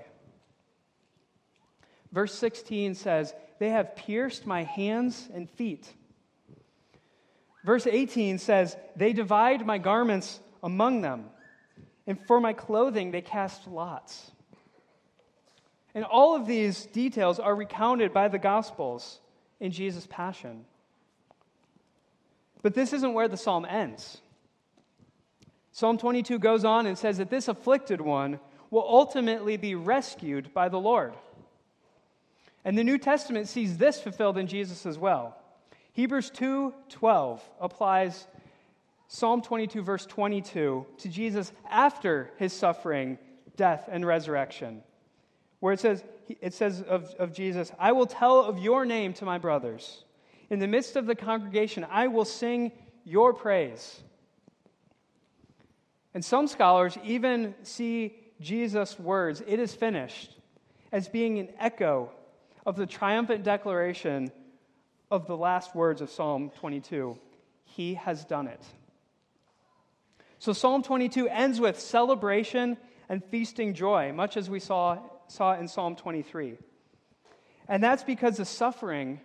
Verse 2.11 2.33
16 2.33 2.95
says, 2.95 3.33
They 3.59 3.69
have 3.69 3.95
pierced 3.95 4.45
my 4.45 4.63
hands 4.63 5.29
and 5.33 5.49
feet. 5.49 5.91
Verse 7.63 7.87
18 7.87 8.37
says, 8.37 8.77
They 8.95 9.13
divide 9.13 9.65
my 9.65 9.77
garments 9.77 10.39
among 10.63 11.01
them, 11.01 11.25
and 12.05 12.17
for 12.27 12.39
my 12.39 12.53
clothing 12.53 13.11
they 13.11 13.21
cast 13.21 13.67
lots. 13.67 14.31
And 15.93 16.05
all 16.05 16.35
of 16.35 16.45
these 16.45 16.85
details 16.85 17.39
are 17.39 17.55
recounted 17.55 18.13
by 18.13 18.27
the 18.27 18.37
Gospels 18.37 19.19
in 19.59 19.71
Jesus' 19.71 20.07
passion. 20.07 20.65
But 22.61 22.73
this 22.73 22.93
isn't 22.93 23.13
where 23.13 23.27
the 23.27 23.37
psalm 23.37 23.65
ends. 23.65 24.21
Psalm 25.71 25.97
22 25.97 26.39
goes 26.39 26.65
on 26.65 26.85
and 26.85 26.97
says 26.97 27.17
that 27.17 27.29
this 27.29 27.47
afflicted 27.47 28.01
one 28.01 28.39
will 28.69 28.85
ultimately 28.87 29.57
be 29.57 29.75
rescued 29.75 30.53
by 30.53 30.69
the 30.69 30.79
Lord. 30.79 31.13
And 32.67 32.77
the 32.77 32.83
New 32.83 32.97
Testament 32.97 33.47
sees 33.47 33.77
this 33.77 34.01
fulfilled 34.01 34.37
in 34.37 34.45
Jesus 34.45 34.85
as 34.85 34.97
well. 34.97 35.37
Hebrews 35.93 36.29
2:12 36.31 37.39
applies 37.61 38.27
Psalm 39.07 39.41
22 39.41 39.81
verse 39.81 40.05
22 40.05 40.85
to 40.97 41.07
Jesus 41.07 41.53
after 41.69 42.29
his 42.35 42.51
suffering, 42.51 43.17
death 43.55 43.87
and 43.89 44.05
resurrection 44.05 44.83
where 45.61 45.71
it 45.71 45.79
says, 45.79 46.03
it 46.41 46.53
says 46.53 46.81
of, 46.81 47.15
of 47.17 47.31
Jesus, 47.33 47.71
I 47.79 47.93
will 47.93 48.05
tell 48.05 48.41
of 48.41 48.59
your 48.59 48.85
name 48.85 49.13
to 49.13 49.25
my 49.25 49.37
brothers. 49.37 50.03
In 50.49 50.59
the 50.59 50.67
midst 50.67 50.97
of 50.97 51.05
the 51.05 51.15
congregation, 51.15 51.85
I 51.89 52.07
will 52.07 52.25
sing 52.25 52.73
your 53.05 53.33
praise. 53.33 54.01
And 56.13 56.23
some 56.23 56.47
scholars 56.47 56.97
even 57.01 57.55
see 57.63 58.17
Jesus' 58.41 58.99
words, 58.99 59.41
it 59.47 59.57
is 59.57 59.73
finished, 59.73 60.37
as 60.91 61.07
being 61.07 61.39
an 61.39 61.47
echo 61.57 62.11
of 62.67 62.75
the 62.75 62.85
triumphant 62.85 63.43
declaration 63.45 64.29
of 65.09 65.25
the 65.25 65.37
last 65.37 65.73
words 65.73 66.01
of 66.01 66.11
Psalm 66.11 66.51
22 66.59 67.17
He 67.63 67.95
has 67.95 68.25
done 68.25 68.47
it. 68.47 68.61
So 70.37 70.53
Psalm 70.53 70.83
22 70.83 71.29
ends 71.29 71.59
with 71.59 71.79
celebration 71.79 72.77
and 73.09 73.23
feasting 73.23 73.73
joy, 73.73 74.11
much 74.13 74.37
as 74.37 74.49
we 74.49 74.59
saw 74.59 74.99
saw 75.29 75.57
in 75.57 75.67
Psalm 75.67 75.95
23. 75.95 76.57
And 77.69 77.81
that's 77.81 78.03
because 78.03 78.37
the 78.37 78.45
suffering 78.45 79.19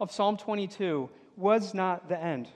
of 0.00 0.12
Psalm 0.12 0.36
22 0.36 1.08
was 1.36 1.74
not 1.74 2.08
the 2.08 2.20
end. 2.20 2.48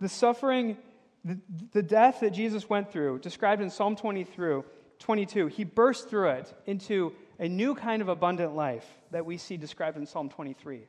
The 0.00 0.08
suffering, 0.08 0.76
the, 1.24 1.38
the 1.72 1.82
death 1.82 2.20
that 2.20 2.30
Jesus 2.30 2.68
went 2.68 2.90
through, 2.90 3.18
described 3.18 3.62
in 3.62 3.70
Psalm 3.70 3.96
23, 3.96 4.62
22, 4.98 5.46
he 5.48 5.64
burst 5.64 6.08
through 6.08 6.30
it 6.30 6.54
into 6.66 7.12
a 7.42 7.48
new 7.48 7.74
kind 7.74 8.00
of 8.02 8.08
abundant 8.08 8.54
life 8.54 8.86
that 9.10 9.26
we 9.26 9.36
see 9.36 9.56
described 9.56 9.96
in 9.96 10.06
Psalm 10.06 10.28
23. 10.28 10.82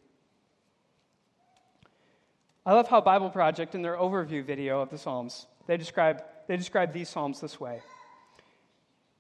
I 2.64 2.74
love 2.74 2.88
how 2.88 3.02
Bible 3.02 3.32
Project, 3.32 3.74
in 3.74 3.82
their 3.82 3.96
overview 3.96 4.46
video 4.46 4.80
of 4.80 4.92
the 4.92 5.00
Psalms, 5.00 5.48
they 5.66 5.78
describe, 5.78 6.24
they 6.48 6.56
describe 6.56 6.94
these 6.94 7.10
Psalms 7.10 7.42
this 7.42 7.60
way 7.60 7.82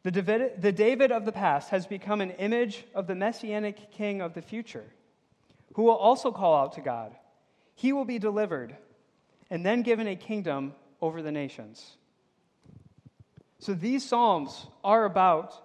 the 0.03 0.11
David, 0.11 0.61
the 0.61 0.71
David 0.71 1.11
of 1.11 1.25
the 1.25 1.31
past 1.31 1.71
has 1.71 1.87
become 1.87 2.21
an 2.21 2.29
image 2.31 2.85
of 2.93 3.07
the 3.07 3.15
messianic 3.15 3.91
king 3.91 4.21
of 4.21 4.35
the 4.35 4.41
future, 4.43 4.85
who 5.73 5.81
will 5.81 5.95
also 5.95 6.31
call 6.31 6.55
out 6.55 6.73
to 6.73 6.81
God. 6.81 7.15
He 7.73 7.93
will 7.93 8.05
be 8.05 8.19
delivered 8.19 8.77
and 9.49 9.65
then 9.65 9.81
given 9.81 10.07
a 10.07 10.15
kingdom 10.15 10.75
over 11.01 11.23
the 11.23 11.31
nations. 11.31 11.97
So 13.57 13.73
these 13.73 14.07
Psalms 14.07 14.67
are 14.83 15.05
about 15.05 15.62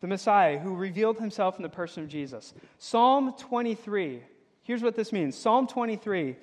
the 0.00 0.06
Messiah 0.06 0.58
who 0.58 0.74
revealed 0.74 1.18
himself 1.18 1.56
in 1.56 1.62
the 1.62 1.68
person 1.68 2.04
of 2.04 2.08
Jesus. 2.08 2.54
Psalm 2.78 3.34
23, 3.38 4.22
here's 4.62 4.82
what 4.82 4.94
this 4.94 5.12
means 5.12 5.36
Psalm 5.36 5.66
23 5.66 6.36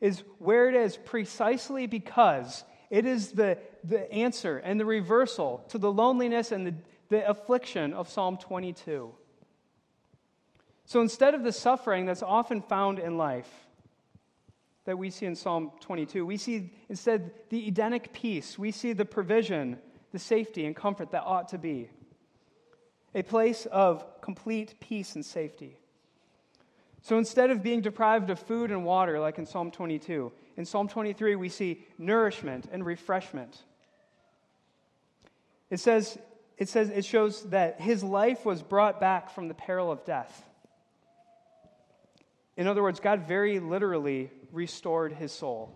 is 0.00 0.22
where 0.38 0.68
it 0.68 0.74
is 0.74 0.96
precisely 0.96 1.86
because 1.86 2.64
it 2.88 3.04
is 3.04 3.32
the, 3.32 3.58
the 3.84 4.10
answer 4.12 4.58
and 4.58 4.80
the 4.80 4.84
reversal 4.84 5.64
to 5.68 5.78
the 5.78 5.92
loneliness 5.92 6.52
and 6.52 6.66
the, 6.66 6.74
the 7.08 7.28
affliction 7.28 7.92
of 7.92 8.08
Psalm 8.08 8.36
22. 8.38 9.12
So 10.86 11.00
instead 11.00 11.34
of 11.34 11.44
the 11.44 11.52
suffering 11.52 12.06
that's 12.06 12.22
often 12.22 12.62
found 12.62 12.98
in 12.98 13.16
life, 13.18 13.48
that 14.84 14.96
we 14.96 15.10
see 15.10 15.26
in 15.26 15.36
Psalm 15.36 15.70
22. 15.80 16.24
We 16.24 16.36
see 16.36 16.72
instead 16.88 17.30
the 17.50 17.68
Edenic 17.68 18.12
peace. 18.12 18.58
We 18.58 18.72
see 18.72 18.92
the 18.92 19.04
provision, 19.04 19.78
the 20.10 20.18
safety, 20.18 20.66
and 20.66 20.74
comfort 20.74 21.12
that 21.12 21.22
ought 21.22 21.48
to 21.50 21.58
be. 21.58 21.90
A 23.14 23.22
place 23.22 23.66
of 23.66 24.04
complete 24.20 24.74
peace 24.80 25.14
and 25.14 25.24
safety. 25.24 25.76
So 27.02 27.18
instead 27.18 27.50
of 27.50 27.62
being 27.62 27.80
deprived 27.80 28.30
of 28.30 28.38
food 28.38 28.70
and 28.70 28.84
water, 28.84 29.18
like 29.18 29.38
in 29.38 29.46
Psalm 29.46 29.70
22, 29.70 30.32
in 30.56 30.64
Psalm 30.64 30.88
23, 30.88 31.36
we 31.36 31.48
see 31.48 31.84
nourishment 31.98 32.68
and 32.70 32.84
refreshment. 32.84 33.62
It 35.70 35.80
says, 35.80 36.18
it 36.58 36.68
says, 36.68 36.90
it 36.90 37.04
shows 37.04 37.42
that 37.50 37.80
his 37.80 38.04
life 38.04 38.44
was 38.44 38.62
brought 38.62 39.00
back 39.00 39.30
from 39.30 39.48
the 39.48 39.54
peril 39.54 39.90
of 39.90 40.04
death. 40.04 40.44
In 42.56 42.66
other 42.66 42.82
words, 42.82 43.00
God 43.00 43.26
very 43.26 43.60
literally 43.60 44.30
restored 44.52 45.14
his 45.14 45.32
soul. 45.32 45.74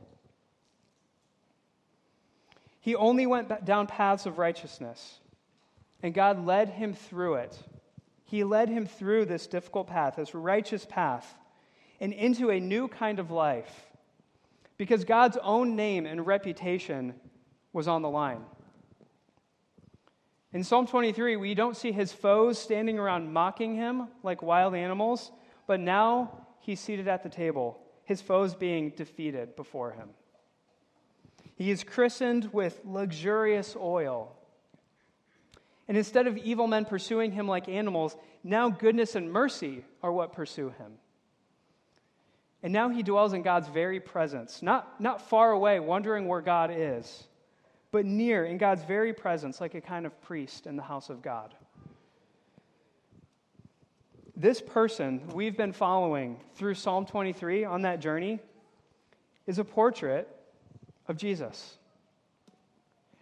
He 2.80 2.94
only 2.94 3.24
went 3.24 3.64
down 3.64 3.86
paths 3.86 4.26
of 4.26 4.36
righteousness, 4.36 5.18
and 6.04 6.12
God 6.12 6.44
led 6.44 6.68
him 6.68 6.92
through 6.92 7.36
it. 7.36 7.58
He 8.26 8.44
led 8.44 8.68
him 8.68 8.84
through 8.84 9.24
this 9.24 9.46
difficult 9.46 9.86
path, 9.86 10.16
this 10.16 10.34
righteous 10.34 10.84
path, 10.84 11.34
and 11.98 12.12
into 12.12 12.50
a 12.50 12.60
new 12.60 12.88
kind 12.88 13.18
of 13.18 13.30
life 13.30 13.86
because 14.76 15.02
God's 15.04 15.38
own 15.42 15.76
name 15.76 16.04
and 16.04 16.26
reputation 16.26 17.14
was 17.72 17.88
on 17.88 18.02
the 18.02 18.10
line. 18.10 18.42
In 20.52 20.62
Psalm 20.62 20.86
23, 20.86 21.36
we 21.36 21.54
don't 21.54 21.74
see 21.74 21.90
his 21.90 22.12
foes 22.12 22.58
standing 22.58 22.98
around 22.98 23.32
mocking 23.32 23.74
him 23.74 24.08
like 24.22 24.42
wild 24.42 24.74
animals, 24.74 25.32
but 25.66 25.80
now 25.80 26.46
he's 26.60 26.80
seated 26.80 27.08
at 27.08 27.22
the 27.22 27.30
table, 27.30 27.80
his 28.04 28.20
foes 28.20 28.54
being 28.54 28.90
defeated 28.90 29.56
before 29.56 29.92
him. 29.92 30.10
He 31.54 31.70
is 31.70 31.82
christened 31.82 32.52
with 32.52 32.78
luxurious 32.84 33.74
oil. 33.74 34.36
And 35.88 35.96
instead 35.96 36.26
of 36.26 36.38
evil 36.38 36.66
men 36.66 36.84
pursuing 36.84 37.32
him 37.32 37.46
like 37.46 37.68
animals, 37.68 38.16
now 38.42 38.70
goodness 38.70 39.14
and 39.14 39.30
mercy 39.30 39.84
are 40.02 40.12
what 40.12 40.32
pursue 40.32 40.70
him. 40.70 40.92
And 42.62 42.72
now 42.72 42.88
he 42.88 43.02
dwells 43.02 43.34
in 43.34 43.42
God's 43.42 43.68
very 43.68 44.00
presence, 44.00 44.62
not, 44.62 44.98
not 44.98 45.28
far 45.28 45.52
away, 45.52 45.80
wondering 45.80 46.26
where 46.26 46.40
God 46.40 46.70
is, 46.74 47.24
but 47.92 48.06
near 48.06 48.46
in 48.46 48.56
God's 48.56 48.82
very 48.84 49.12
presence, 49.12 49.60
like 49.60 49.74
a 49.74 49.82
kind 49.82 50.06
of 50.06 50.18
priest 50.22 50.66
in 50.66 50.76
the 50.76 50.82
house 50.82 51.10
of 51.10 51.20
God. 51.20 51.54
This 54.34 54.62
person 54.62 55.20
we've 55.34 55.56
been 55.56 55.72
following 55.72 56.40
through 56.54 56.74
Psalm 56.74 57.04
23 57.04 57.64
on 57.64 57.82
that 57.82 58.00
journey 58.00 58.40
is 59.46 59.58
a 59.58 59.64
portrait 59.64 60.26
of 61.06 61.18
Jesus. 61.18 61.76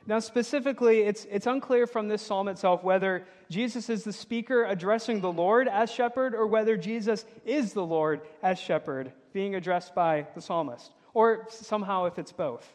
Now, 0.07 0.19
specifically, 0.19 1.03
it's, 1.03 1.27
it's 1.31 1.47
unclear 1.47 1.87
from 1.87 2.09
this 2.09 2.23
psalm 2.23 2.49
itself 2.49 2.83
whether 2.83 3.25
Jesus 3.51 3.88
is 3.88 4.03
the 4.03 4.12
speaker 4.12 4.65
addressing 4.65 5.21
the 5.21 5.33
Lord 5.33 5.69
as 5.69 5.91
shepherd 5.91 6.35
or 6.35 6.47
whether 6.47 6.77
Jesus 6.77 7.25
is 7.45 7.73
the 7.73 7.85
Lord 7.85 8.21
as 8.43 8.59
shepherd 8.59 9.12
being 9.33 9.55
addressed 9.55 9.95
by 9.95 10.27
the 10.35 10.41
psalmist, 10.41 10.91
or 11.15 11.47
somehow 11.51 12.07
if 12.07 12.19
it's 12.19 12.33
both. 12.33 12.69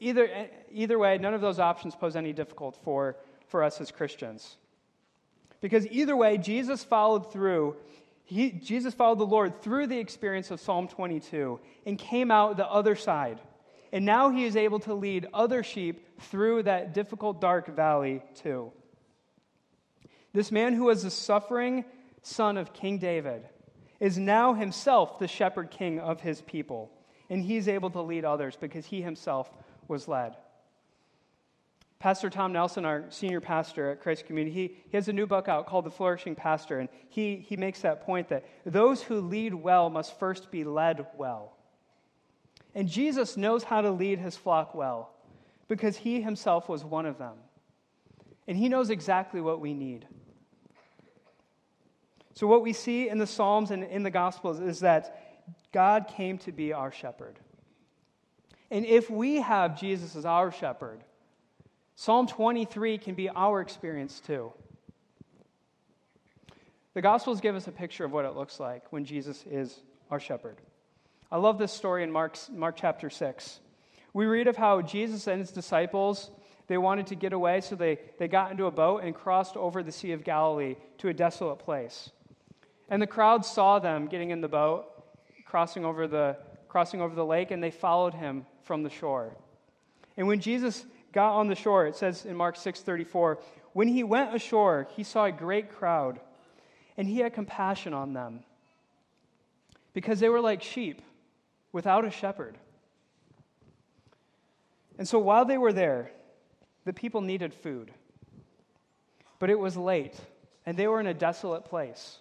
Either, 0.00 0.28
either 0.70 0.98
way, 0.98 1.18
none 1.18 1.34
of 1.34 1.40
those 1.40 1.58
options 1.58 1.94
pose 1.94 2.16
any 2.16 2.32
difficult 2.32 2.76
for, 2.82 3.16
for 3.46 3.62
us 3.62 3.80
as 3.80 3.90
Christians. 3.90 4.56
Because 5.60 5.86
either 5.86 6.16
way, 6.16 6.38
Jesus 6.38 6.84
followed 6.84 7.32
through, 7.32 7.76
he, 8.24 8.50
Jesus 8.50 8.92
followed 8.92 9.18
the 9.18 9.26
Lord 9.26 9.62
through 9.62 9.86
the 9.86 9.98
experience 9.98 10.50
of 10.50 10.60
Psalm 10.60 10.88
22 10.88 11.58
and 11.86 11.98
came 11.98 12.30
out 12.30 12.56
the 12.56 12.68
other 12.68 12.94
side. 12.94 13.40
And 13.92 14.04
now 14.04 14.30
he 14.30 14.44
is 14.44 14.56
able 14.56 14.80
to 14.80 14.94
lead 14.94 15.26
other 15.32 15.62
sheep 15.62 16.20
through 16.20 16.64
that 16.64 16.94
difficult, 16.94 17.40
dark 17.40 17.74
valley 17.74 18.22
too. 18.34 18.72
This 20.32 20.52
man 20.52 20.74
who 20.74 20.84
was 20.84 21.02
the 21.02 21.10
suffering 21.10 21.84
son 22.22 22.56
of 22.56 22.72
King 22.72 22.98
David 22.98 23.48
is 24.00 24.18
now 24.18 24.54
himself 24.54 25.18
the 25.18 25.28
shepherd 25.28 25.70
king 25.70 25.98
of 25.98 26.20
his 26.20 26.42
people. 26.42 26.90
And 27.30 27.42
he's 27.42 27.68
able 27.68 27.90
to 27.90 28.00
lead 28.00 28.24
others 28.24 28.56
because 28.58 28.86
he 28.86 29.02
himself 29.02 29.50
was 29.86 30.08
led. 30.08 30.36
Pastor 31.98 32.30
Tom 32.30 32.52
Nelson, 32.52 32.84
our 32.84 33.06
senior 33.08 33.40
pastor 33.40 33.90
at 33.90 34.00
Christ 34.00 34.24
Community, 34.26 34.54
he, 34.54 34.76
he 34.88 34.96
has 34.96 35.08
a 35.08 35.12
new 35.12 35.26
book 35.26 35.48
out 35.48 35.66
called 35.66 35.84
The 35.84 35.90
Flourishing 35.90 36.36
Pastor, 36.36 36.78
and 36.78 36.88
he, 37.08 37.36
he 37.36 37.56
makes 37.56 37.80
that 37.80 38.02
point 38.02 38.28
that 38.28 38.44
those 38.64 39.02
who 39.02 39.20
lead 39.20 39.52
well 39.52 39.90
must 39.90 40.16
first 40.16 40.52
be 40.52 40.62
led 40.62 41.06
well. 41.16 41.57
And 42.74 42.88
Jesus 42.88 43.36
knows 43.36 43.64
how 43.64 43.80
to 43.80 43.90
lead 43.90 44.18
his 44.18 44.36
flock 44.36 44.74
well 44.74 45.10
because 45.68 45.96
he 45.96 46.20
himself 46.20 46.68
was 46.68 46.84
one 46.84 47.06
of 47.06 47.18
them. 47.18 47.34
And 48.46 48.56
he 48.56 48.68
knows 48.68 48.90
exactly 48.90 49.40
what 49.40 49.60
we 49.60 49.74
need. 49.74 50.06
So, 52.34 52.46
what 52.46 52.62
we 52.62 52.72
see 52.72 53.08
in 53.08 53.18
the 53.18 53.26
Psalms 53.26 53.70
and 53.70 53.82
in 53.84 54.02
the 54.04 54.10
Gospels 54.10 54.60
is 54.60 54.80
that 54.80 55.44
God 55.72 56.06
came 56.06 56.38
to 56.38 56.52
be 56.52 56.72
our 56.72 56.92
shepherd. 56.92 57.38
And 58.70 58.86
if 58.86 59.10
we 59.10 59.36
have 59.36 59.78
Jesus 59.78 60.14
as 60.14 60.24
our 60.24 60.52
shepherd, 60.52 61.02
Psalm 61.96 62.26
23 62.26 62.98
can 62.98 63.14
be 63.14 63.28
our 63.28 63.60
experience 63.60 64.20
too. 64.20 64.52
The 66.94 67.02
Gospels 67.02 67.40
give 67.40 67.56
us 67.56 67.66
a 67.66 67.72
picture 67.72 68.04
of 68.04 68.12
what 68.12 68.24
it 68.24 68.36
looks 68.36 68.60
like 68.60 68.92
when 68.92 69.04
Jesus 69.04 69.44
is 69.50 69.80
our 70.10 70.20
shepherd. 70.20 70.58
I 71.30 71.36
love 71.36 71.58
this 71.58 71.72
story 71.72 72.04
in 72.04 72.10
Mark's, 72.10 72.48
Mark 72.50 72.76
chapter 72.76 73.10
6. 73.10 73.60
We 74.14 74.24
read 74.24 74.48
of 74.48 74.56
how 74.56 74.80
Jesus 74.80 75.26
and 75.26 75.40
his 75.40 75.50
disciples 75.50 76.30
they 76.68 76.78
wanted 76.78 77.08
to 77.08 77.14
get 77.14 77.34
away, 77.34 77.60
so 77.60 77.76
they, 77.76 77.98
they 78.18 78.28
got 78.28 78.50
into 78.50 78.64
a 78.64 78.70
boat 78.70 79.02
and 79.02 79.14
crossed 79.14 79.54
over 79.56 79.82
the 79.82 79.92
Sea 79.92 80.12
of 80.12 80.24
Galilee 80.24 80.76
to 80.98 81.08
a 81.08 81.14
desolate 81.14 81.58
place. 81.58 82.10
And 82.88 83.00
the 83.00 83.06
crowd 83.06 83.44
saw 83.44 83.78
them 83.78 84.06
getting 84.06 84.30
in 84.30 84.40
the 84.40 84.48
boat, 84.48 84.86
crossing 85.44 85.84
over 85.84 86.06
the, 86.06 86.38
crossing 86.66 87.02
over 87.02 87.14
the 87.14 87.24
lake, 87.24 87.50
and 87.50 87.62
they 87.62 87.70
followed 87.70 88.14
him 88.14 88.46
from 88.62 88.82
the 88.82 88.90
shore. 88.90 89.36
And 90.16 90.26
when 90.26 90.40
Jesus 90.40 90.86
got 91.12 91.34
on 91.34 91.48
the 91.48 91.54
shore, 91.54 91.86
it 91.86 91.96
says 91.96 92.24
in 92.24 92.36
Mark 92.36 92.56
6:34, 92.56 93.38
when 93.74 93.88
he 93.88 94.02
went 94.02 94.34
ashore, 94.34 94.88
he 94.96 95.02
saw 95.02 95.26
a 95.26 95.32
great 95.32 95.70
crowd, 95.70 96.20
and 96.96 97.06
he 97.06 97.18
had 97.18 97.34
compassion 97.34 97.92
on 97.92 98.14
them, 98.14 98.44
because 99.92 100.20
they 100.20 100.30
were 100.30 100.40
like 100.40 100.62
sheep 100.62 101.02
without 101.78 102.04
a 102.04 102.10
shepherd. 102.10 102.58
And 104.98 105.06
so 105.06 105.20
while 105.20 105.44
they 105.44 105.56
were 105.56 105.72
there, 105.72 106.10
the 106.84 106.92
people 106.92 107.20
needed 107.20 107.54
food. 107.54 107.92
But 109.38 109.48
it 109.48 109.60
was 109.60 109.76
late, 109.76 110.16
and 110.66 110.76
they 110.76 110.88
were 110.88 110.98
in 110.98 111.06
a 111.06 111.14
desolate 111.14 111.64
place. 111.64 112.18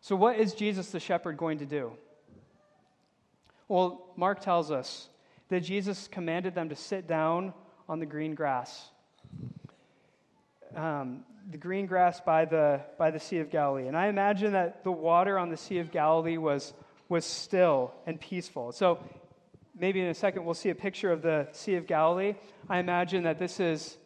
So, 0.00 0.16
what 0.16 0.38
is 0.38 0.54
Jesus 0.54 0.90
the 0.90 1.00
shepherd 1.00 1.36
going 1.36 1.58
to 1.58 1.66
do? 1.66 1.92
Well, 3.68 4.06
Mark 4.16 4.40
tells 4.40 4.70
us 4.70 5.10
that 5.50 5.60
Jesus 5.60 6.08
commanded 6.08 6.54
them 6.54 6.70
to 6.70 6.76
sit 6.76 7.06
down 7.06 7.52
on 7.90 7.98
the 7.98 8.06
green 8.06 8.34
grass. 8.34 8.88
Um, 10.74 11.24
the 11.50 11.58
green 11.58 11.84
grass 11.84 12.22
by 12.22 12.46
the, 12.46 12.80
by 12.96 13.10
the 13.10 13.20
Sea 13.20 13.40
of 13.40 13.50
Galilee. 13.50 13.86
And 13.86 13.98
I 13.98 14.06
imagine 14.06 14.52
that 14.52 14.82
the 14.82 14.92
water 14.92 15.38
on 15.38 15.50
the 15.50 15.58
Sea 15.58 15.80
of 15.80 15.90
Galilee 15.90 16.38
was, 16.38 16.72
was 17.10 17.26
still 17.26 17.92
and 18.06 18.18
peaceful. 18.18 18.72
So 18.72 18.98
maybe 19.78 20.00
in 20.00 20.06
a 20.06 20.14
second 20.14 20.46
we'll 20.46 20.54
see 20.54 20.70
a 20.70 20.74
picture 20.74 21.12
of 21.12 21.20
the 21.20 21.48
Sea 21.52 21.74
of 21.74 21.86
Galilee. 21.86 22.36
I 22.70 22.78
imagine 22.78 23.24
that 23.24 23.38
this 23.38 23.60
is, 23.60 23.98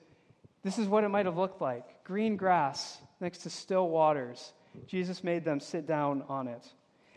this 0.65 0.81
is 0.81 0.89
what 0.89 1.05
it 1.05 1.11
might 1.11 1.27
have 1.27 1.37
looked 1.37 1.61
like 1.61 2.03
green 2.03 2.37
grass 2.37 2.99
next 3.21 3.39
to 3.39 3.51
still 3.51 3.89
waters 3.89 4.53
Jesus 4.87 5.25
made 5.25 5.45
them 5.45 5.61
sit 5.61 5.87
down 5.87 6.25
on 6.29 6.49
it. 6.49 6.67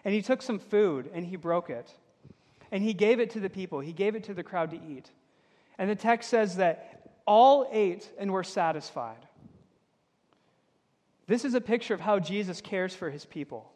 And 0.05 0.13
he 0.13 0.21
took 0.21 0.41
some 0.41 0.59
food 0.59 1.09
and 1.13 1.25
he 1.25 1.35
broke 1.35 1.69
it. 1.69 1.91
And 2.71 2.83
he 2.83 2.93
gave 2.93 3.19
it 3.19 3.31
to 3.31 3.39
the 3.39 3.49
people, 3.49 3.79
he 3.79 3.93
gave 3.93 4.15
it 4.15 4.25
to 4.25 4.33
the 4.33 4.43
crowd 4.43 4.71
to 4.71 4.77
eat. 4.77 5.09
And 5.77 5.89
the 5.89 5.95
text 5.95 6.29
says 6.29 6.57
that 6.57 7.11
all 7.25 7.67
ate 7.71 8.09
and 8.17 8.31
were 8.31 8.43
satisfied. 8.43 9.25
This 11.27 11.45
is 11.45 11.53
a 11.53 11.61
picture 11.61 11.93
of 11.93 11.99
how 11.99 12.19
Jesus 12.19 12.61
cares 12.61 12.95
for 12.95 13.09
his 13.09 13.25
people. 13.25 13.71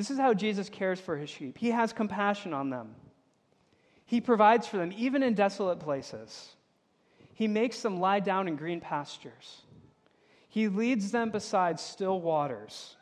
This 0.00 0.10
is 0.10 0.16
how 0.16 0.32
Jesus 0.32 0.70
cares 0.70 0.98
for 0.98 1.18
his 1.18 1.28
sheep. 1.28 1.58
He 1.58 1.72
has 1.72 1.92
compassion 1.92 2.54
on 2.54 2.70
them. 2.70 2.94
He 4.06 4.22
provides 4.22 4.66
for 4.66 4.78
them, 4.78 4.94
even 4.96 5.22
in 5.22 5.34
desolate 5.34 5.78
places. 5.78 6.56
He 7.34 7.46
makes 7.46 7.82
them 7.82 8.00
lie 8.00 8.20
down 8.20 8.48
in 8.48 8.56
green 8.56 8.80
pastures. 8.80 9.60
He 10.48 10.68
leads 10.68 11.10
them 11.10 11.28
beside 11.28 11.78
still 11.78 12.18
waters. 12.18 12.96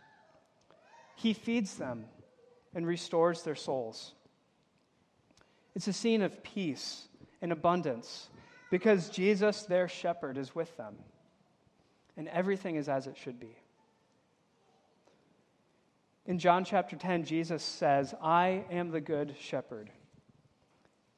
He 1.15 1.35
feeds 1.35 1.77
them 1.77 2.07
and 2.75 2.85
restores 2.85 3.45
their 3.45 3.55
souls. 3.55 4.15
It's 5.77 5.87
a 5.87 5.93
scene 5.93 6.23
of 6.23 6.43
peace 6.43 7.07
and 7.41 7.53
abundance 7.53 8.29
because 8.73 9.09
Jesus, 9.09 9.63
their 9.63 9.87
shepherd, 9.87 10.37
is 10.37 10.53
with 10.53 10.77
them. 10.77 10.97
And 12.17 12.27
everything 12.27 12.75
is 12.75 12.89
as 12.89 13.07
it 13.07 13.17
should 13.17 13.39
be. 13.39 13.55
In 16.29 16.39
John 16.39 16.63
chapter 16.67 16.95
10, 16.95 17.25
Jesus 17.25 17.63
says, 17.63 18.15
I 18.23 18.65
am 18.71 18.91
the 18.91 19.01
good 19.01 19.35
shepherd. 19.41 19.89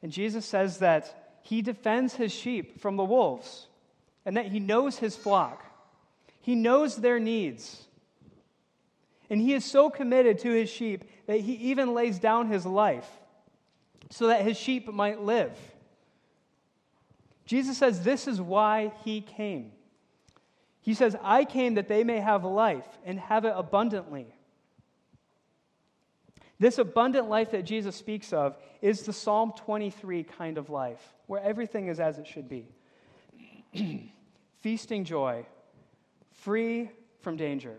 And 0.03 0.13
Jesus 0.13 0.47
says 0.47 0.79
that 0.79 1.39
he 1.43 1.63
defends 1.63 2.15
his 2.15 2.33
sheep 2.33 2.81
from 2.81 2.97
the 2.97 3.05
wolves 3.05 3.67
and 4.25 4.37
that 4.37 4.47
he 4.47 4.61
knows 4.61 4.99
his 4.99 5.17
flock. 5.17 5.65
He 6.41 6.55
knows 6.55 6.95
their 6.95 7.19
needs. 7.19 7.89
And 9.29 9.41
he 9.41 9.53
is 9.53 9.65
so 9.65 9.91
committed 9.91 10.39
to 10.39 10.51
his 10.53 10.71
sheep 10.71 11.03
that 11.27 11.41
he 11.41 11.55
even 11.55 11.93
lays 11.93 12.21
down 12.21 12.47
his 12.47 12.65
life 12.65 13.11
so 14.11 14.29
that 14.29 14.43
his 14.43 14.57
sheep 14.57 14.93
might 14.93 15.21
live. 15.21 15.53
Jesus 17.47 17.79
says 17.79 18.05
this 18.05 18.29
is 18.29 18.41
why 18.41 18.93
he 19.05 19.23
came. 19.23 19.73
He 20.83 20.95
says, 20.95 21.17
I 21.21 21.45
came 21.45 21.75
that 21.75 21.89
they 21.89 22.05
may 22.05 22.21
have 22.21 22.45
life 22.45 22.87
and 23.05 23.19
have 23.19 23.45
it 23.45 23.55
abundantly. 23.57 24.29
This 26.61 26.77
abundant 26.77 27.31
life 27.31 27.53
that 27.53 27.65
Jesus 27.65 27.97
speaks 27.97 28.35
of 28.35 28.55
is 28.83 29.03
the 29.03 29.15
Psalm 29.15 29.55
23 29.57 30.25
kind 30.25 30.59
of 30.59 30.69
life, 30.69 31.01
where 31.27 31.43
everything 31.43 31.89
is 31.89 31.99
as 31.99 32.19
it 32.19 32.27
should 32.27 32.51
be 32.51 32.69
feasting 34.61 35.05
joy, 35.05 35.47
free 36.33 36.91
from 37.23 37.39
danger. 37.39 37.79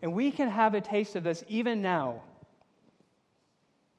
And 0.00 0.14
we 0.14 0.30
can 0.30 0.48
have 0.48 0.74
a 0.74 0.80
taste 0.80 1.14
of 1.14 1.22
this 1.22 1.44
even 1.48 1.82
now 1.82 2.22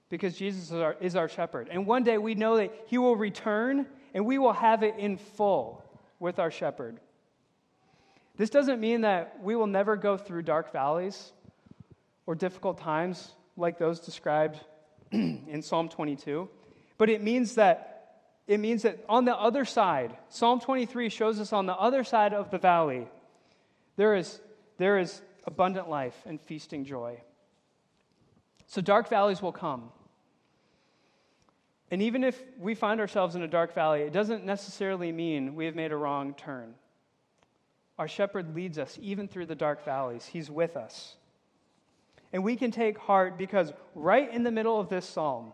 because 0.09 0.35
Jesus 0.35 0.71
is 0.71 0.73
our, 0.73 0.97
is 0.99 1.15
our 1.15 1.29
shepherd. 1.29 1.69
And 1.71 1.85
one 1.85 2.03
day 2.03 2.17
we 2.17 2.33
know 2.33 2.57
that 2.57 2.73
he 2.87 2.97
will 2.97 3.15
return 3.15 3.85
and 4.15 4.25
we 4.25 4.39
will 4.39 4.53
have 4.53 4.81
it 4.81 4.95
in 4.97 5.17
full 5.17 5.83
with 6.19 6.39
our 6.39 6.49
shepherd. 6.49 6.99
This 8.37 8.49
doesn't 8.49 8.79
mean 8.79 9.01
that 9.01 9.37
we 9.43 9.55
will 9.55 9.67
never 9.67 9.95
go 9.95 10.17
through 10.17 10.41
dark 10.41 10.71
valleys 10.73 11.31
or 12.25 12.35
difficult 12.35 12.77
times 12.77 13.33
like 13.57 13.77
those 13.77 13.99
described 13.99 14.59
in 15.11 15.61
Psalm 15.61 15.89
22, 15.89 16.49
but 16.97 17.09
it 17.09 17.21
means 17.21 17.55
that 17.55 17.93
it 18.47 18.59
means 18.59 18.81
that 18.81 19.03
on 19.07 19.25
the 19.25 19.35
other 19.35 19.63
side, 19.63 20.17
Psalm 20.29 20.59
23 20.59 21.09
shows 21.09 21.39
us 21.39 21.53
on 21.53 21.65
the 21.65 21.75
other 21.75 22.03
side 22.03 22.33
of 22.33 22.51
the 22.51 22.57
valley, 22.57 23.07
there 23.95 24.15
is, 24.15 24.41
there 24.77 24.99
is 24.99 25.21
abundant 25.45 25.89
life 25.89 26.15
and 26.25 26.41
feasting 26.41 26.83
joy. 26.83 27.21
So 28.67 28.81
dark 28.81 29.07
valleys 29.07 29.41
will 29.41 29.53
come. 29.53 29.91
And 31.89 32.01
even 32.01 32.23
if 32.23 32.41
we 32.59 32.75
find 32.75 32.99
ourselves 32.99 33.35
in 33.35 33.43
a 33.43 33.47
dark 33.47 33.73
valley, 33.73 34.01
it 34.01 34.11
doesn't 34.11 34.45
necessarily 34.45 35.11
mean 35.11 35.55
we 35.55 35.65
have 35.65 35.75
made 35.75 35.91
a 35.91 35.97
wrong 35.97 36.33
turn. 36.33 36.73
Our 37.99 38.07
shepherd 38.07 38.55
leads 38.55 38.79
us 38.79 38.97
even 39.01 39.27
through 39.27 39.45
the 39.45 39.55
dark 39.55 39.85
valleys, 39.85 40.25
he's 40.25 40.49
with 40.49 40.75
us. 40.75 41.15
And 42.33 42.43
we 42.43 42.57
can 42.57 42.71
take 42.71 42.97
heart 42.97 43.37
because 43.37 43.71
right 43.95 44.29
in 44.29 44.43
the 44.43 44.51
middle 44.51 44.79
of 44.79 44.89
this 44.89 45.05
psalm, 45.05 45.53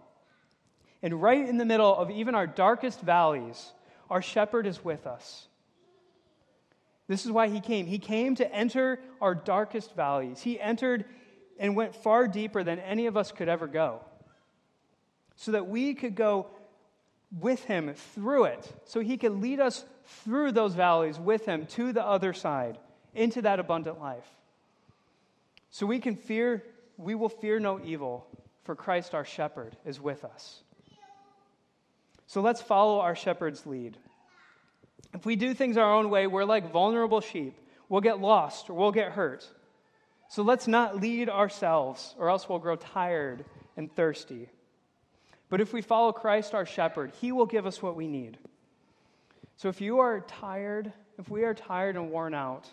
and 1.03 1.21
right 1.21 1.47
in 1.47 1.57
the 1.57 1.65
middle 1.65 1.95
of 1.95 2.09
even 2.09 2.33
our 2.33 2.47
darkest 2.47 3.01
valleys, 3.01 3.73
our 4.09 4.21
shepherd 4.21 4.65
is 4.65 4.83
with 4.83 5.05
us. 5.05 5.47
This 7.07 7.25
is 7.25 7.31
why 7.31 7.49
he 7.49 7.59
came. 7.59 7.85
He 7.85 7.99
came 7.99 8.35
to 8.35 8.53
enter 8.53 8.99
our 9.21 9.35
darkest 9.35 9.95
valleys. 9.95 10.41
He 10.41 10.59
entered 10.59 11.05
and 11.59 11.75
went 11.75 11.95
far 11.95 12.27
deeper 12.27 12.63
than 12.63 12.79
any 12.79 13.05
of 13.05 13.17
us 13.17 13.31
could 13.31 13.49
ever 13.49 13.67
go 13.67 14.01
so 15.35 15.51
that 15.53 15.67
we 15.67 15.93
could 15.93 16.15
go 16.15 16.47
with 17.39 17.63
him 17.65 17.93
through 17.93 18.45
it, 18.45 18.73
so 18.85 18.99
he 18.99 19.15
could 19.15 19.31
lead 19.31 19.59
us 19.59 19.85
through 20.23 20.51
those 20.51 20.73
valleys 20.73 21.17
with 21.17 21.45
him 21.45 21.65
to 21.65 21.93
the 21.93 22.03
other 22.03 22.33
side, 22.33 22.77
into 23.13 23.41
that 23.41 23.59
abundant 23.59 23.99
life. 23.99 24.27
So 25.71 25.85
we 25.85 25.99
can 25.99 26.15
fear, 26.15 26.63
we 26.97 27.15
will 27.15 27.29
fear 27.29 27.59
no 27.59 27.79
evil, 27.83 28.27
for 28.63 28.75
Christ 28.75 29.13
our 29.13 29.25
shepherd 29.25 29.75
is 29.85 29.99
with 29.99 30.23
us. 30.23 30.61
So 32.27 32.41
let's 32.41 32.61
follow 32.61 32.99
our 32.99 33.15
shepherd's 33.15 33.65
lead. 33.65 33.97
If 35.13 35.25
we 35.25 35.35
do 35.35 35.53
things 35.53 35.77
our 35.77 35.91
own 35.91 36.09
way, 36.09 36.27
we're 36.27 36.45
like 36.45 36.71
vulnerable 36.71 37.21
sheep. 37.21 37.57
We'll 37.87 38.01
get 38.01 38.19
lost 38.19 38.69
or 38.69 38.73
we'll 38.73 38.91
get 38.91 39.13
hurt. 39.13 39.47
So 40.29 40.43
let's 40.43 40.67
not 40.67 41.01
lead 41.01 41.27
ourselves, 41.27 42.13
or 42.19 42.29
else 42.29 42.47
we'll 42.47 42.59
grow 42.59 42.75
tired 42.75 43.45
and 43.75 43.91
thirsty. 43.91 44.47
But 45.49 45.59
if 45.59 45.73
we 45.73 45.81
follow 45.81 46.11
Christ, 46.11 46.53
our 46.53 46.67
shepherd, 46.67 47.13
he 47.19 47.31
will 47.31 47.47
give 47.47 47.65
us 47.65 47.81
what 47.81 47.95
we 47.95 48.07
need. 48.07 48.37
So 49.57 49.69
if 49.69 49.81
you 49.81 49.99
are 49.99 50.19
tired, 50.21 50.93
if 51.17 51.29
we 51.29 51.43
are 51.43 51.55
tired 51.55 51.95
and 51.95 52.11
worn 52.11 52.35
out, 52.35 52.69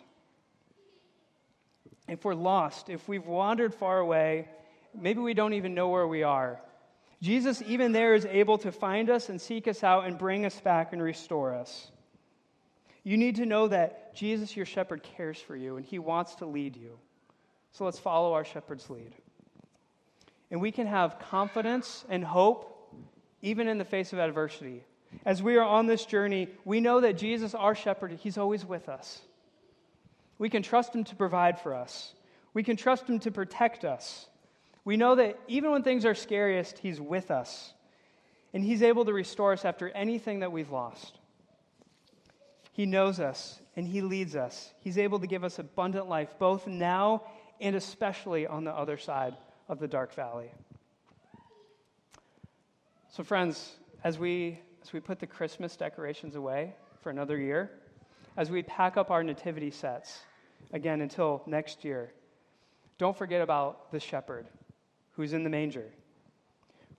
if 2.08 2.24
we're 2.24 2.34
lost, 2.34 2.88
if 2.88 3.08
we've 3.08 3.26
wandered 3.26 3.74
far 3.74 3.98
away, 3.98 4.48
maybe 4.94 5.20
we 5.20 5.34
don't 5.34 5.54
even 5.54 5.74
know 5.74 5.88
where 5.88 6.06
we 6.06 6.22
are, 6.22 6.60
Jesus, 7.22 7.62
even 7.66 7.92
there, 7.92 8.14
is 8.14 8.26
able 8.26 8.58
to 8.58 8.70
find 8.70 9.08
us 9.08 9.28
and 9.28 9.40
seek 9.40 9.66
us 9.66 9.82
out 9.82 10.06
and 10.06 10.18
bring 10.18 10.44
us 10.44 10.60
back 10.60 10.92
and 10.92 11.02
restore 11.02 11.54
us. 11.54 11.90
You 13.04 13.16
need 13.16 13.36
to 13.36 13.46
know 13.46 13.68
that 13.68 14.14
Jesus, 14.14 14.56
your 14.56 14.66
shepherd, 14.66 15.02
cares 15.02 15.38
for 15.38 15.56
you 15.56 15.76
and 15.76 15.84
he 15.84 15.98
wants 15.98 16.34
to 16.36 16.46
lead 16.46 16.76
you. 16.76 16.98
So 17.72 17.84
let's 17.84 17.98
follow 17.98 18.34
our 18.34 18.44
shepherd's 18.44 18.90
lead. 18.90 19.14
And 20.50 20.60
we 20.60 20.70
can 20.72 20.86
have 20.86 21.18
confidence 21.18 22.04
and 22.08 22.24
hope 22.24 22.72
even 23.42 23.68
in 23.68 23.78
the 23.78 23.84
face 23.84 24.12
of 24.12 24.18
adversity. 24.18 24.82
As 25.24 25.42
we 25.42 25.56
are 25.56 25.64
on 25.64 25.86
this 25.86 26.04
journey, 26.04 26.48
we 26.64 26.80
know 26.80 27.00
that 27.00 27.16
Jesus, 27.16 27.54
our 27.54 27.74
shepherd, 27.74 28.12
he's 28.22 28.38
always 28.38 28.64
with 28.64 28.88
us. 28.88 29.20
We 30.38 30.50
can 30.50 30.62
trust 30.62 30.94
him 30.94 31.04
to 31.04 31.16
provide 31.16 31.60
for 31.60 31.74
us, 31.74 32.14
we 32.54 32.62
can 32.62 32.76
trust 32.76 33.08
him 33.08 33.18
to 33.20 33.30
protect 33.30 33.84
us. 33.84 34.28
We 34.84 34.96
know 34.96 35.16
that 35.16 35.38
even 35.48 35.72
when 35.72 35.82
things 35.82 36.04
are 36.04 36.14
scariest, 36.14 36.78
he's 36.78 37.00
with 37.00 37.32
us. 37.32 37.74
And 38.54 38.62
he's 38.62 38.82
able 38.82 39.04
to 39.04 39.12
restore 39.12 39.52
us 39.52 39.64
after 39.64 39.90
anything 39.90 40.38
that 40.40 40.52
we've 40.52 40.70
lost. 40.70 41.18
He 42.72 42.86
knows 42.86 43.18
us 43.18 43.60
and 43.74 43.86
he 43.88 44.00
leads 44.00 44.36
us. 44.36 44.72
He's 44.80 44.96
able 44.96 45.18
to 45.18 45.26
give 45.26 45.42
us 45.42 45.58
abundant 45.58 46.08
life, 46.08 46.34
both 46.38 46.68
now 46.68 47.24
and 47.60 47.74
especially 47.74 48.46
on 48.46 48.64
the 48.64 48.70
other 48.70 48.96
side 48.96 49.36
of 49.68 49.80
the 49.80 49.88
dark 49.88 50.14
valley. 50.14 50.50
So, 53.10 53.24
friends, 53.24 53.76
as 54.04 54.18
we, 54.18 54.60
as 54.82 54.92
we 54.92 55.00
put 55.00 55.18
the 55.18 55.26
Christmas 55.26 55.76
decorations 55.76 56.36
away 56.36 56.76
for 57.00 57.10
another 57.10 57.38
year, 57.38 57.70
as 58.36 58.50
we 58.50 58.62
pack 58.62 58.96
up 58.96 59.10
our 59.10 59.22
nativity 59.22 59.70
sets, 59.70 60.20
again 60.72 61.00
until 61.00 61.42
next 61.46 61.84
year, 61.84 62.12
don't 62.98 63.16
forget 63.16 63.42
about 63.42 63.92
the 63.92 64.00
shepherd 64.00 64.46
who's 65.12 65.32
in 65.32 65.44
the 65.44 65.50
manger. 65.50 65.86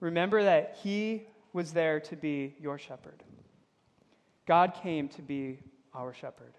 Remember 0.00 0.42
that 0.42 0.78
he 0.82 1.26
was 1.52 1.72
there 1.72 2.00
to 2.00 2.16
be 2.16 2.54
your 2.60 2.78
shepherd. 2.78 3.22
God 4.46 4.74
came 4.82 5.08
to 5.10 5.22
be 5.22 5.58
our 5.94 6.14
shepherd. 6.14 6.54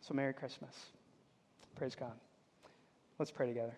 So, 0.00 0.14
Merry 0.14 0.32
Christmas. 0.32 0.74
Praise 1.76 1.94
God. 1.94 2.12
Let's 3.18 3.30
pray 3.30 3.46
together. 3.46 3.74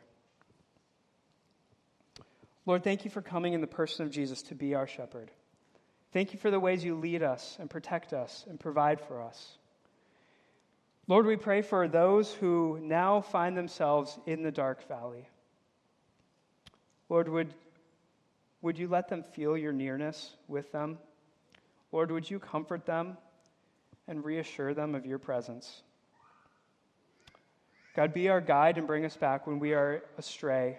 Lord, 2.65 2.85
thank 2.85 3.05
you 3.05 3.11
for 3.11 3.23
coming 3.23 3.55
in 3.55 3.61
the 3.61 3.67
person 3.67 4.07
of 4.07 4.13
Jesus 4.13 4.43
to 4.43 4.55
be 4.55 4.75
our 4.75 4.87
shepherd. 4.87 5.31
Thank 6.13 6.35
you 6.35 6.39
for 6.39 6.51
the 6.51 6.61
ways 6.61 6.85
you 6.85 6.95
lead 6.95 7.23
us 7.23 7.57
and 7.59 7.71
protect 7.71 8.13
us 8.13 8.45
and 8.49 8.61
provide 8.61 9.01
for 9.01 9.23
us. 9.23 9.57
Lord, 11.09 11.27
we 11.27 11.37
pray 11.37 11.63
for 11.63 11.89
those 11.89 12.33
who 12.33 12.79
now 12.83 13.23
find 13.23 13.57
themselves 13.57 14.19
in 14.27 14.43
the 14.43 14.53
dark 14.53 14.87
valley. 14.89 15.27
Lord, 17.09 17.29
would, 17.29 17.55
would 18.61 18.79
you 18.79 18.89
let 18.89 19.09
them 19.09 19.23
feel 19.23 19.57
your 19.57 19.73
nearness 19.73 20.37
with 20.49 20.71
them? 20.71 20.99
Lord, 21.93 22.11
would 22.11 22.31
you 22.31 22.39
comfort 22.39 22.87
them 22.87 23.17
and 24.07 24.25
reassure 24.25 24.75
them 24.75 24.95
of 24.95 25.07
your 25.07 25.19
presence? 25.19 25.83
God, 27.97 28.15
be 28.15 28.29
our 28.29 28.41
guide 28.41 28.79
and 28.79 28.87
bring 28.87 29.05
us 29.05 29.17
back 29.17 29.47
when 29.47 29.59
we 29.59 29.73
are 29.73 30.03
astray 30.19 30.79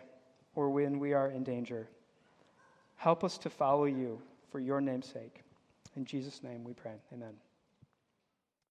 or 0.56 0.70
when 0.70 1.00
we 1.00 1.14
are 1.14 1.30
in 1.30 1.44
danger. 1.44 1.88
Help 2.96 3.24
us 3.24 3.38
to 3.40 3.50
follow 3.50 3.86
you 3.86 4.22
for 4.54 4.60
your 4.60 4.80
name's 4.80 5.08
sake. 5.08 5.42
In 5.96 6.06
Jesus' 6.06 6.44
name 6.44 6.64
we 6.64 6.74
pray. 6.74 6.94
Amen. 7.12 7.34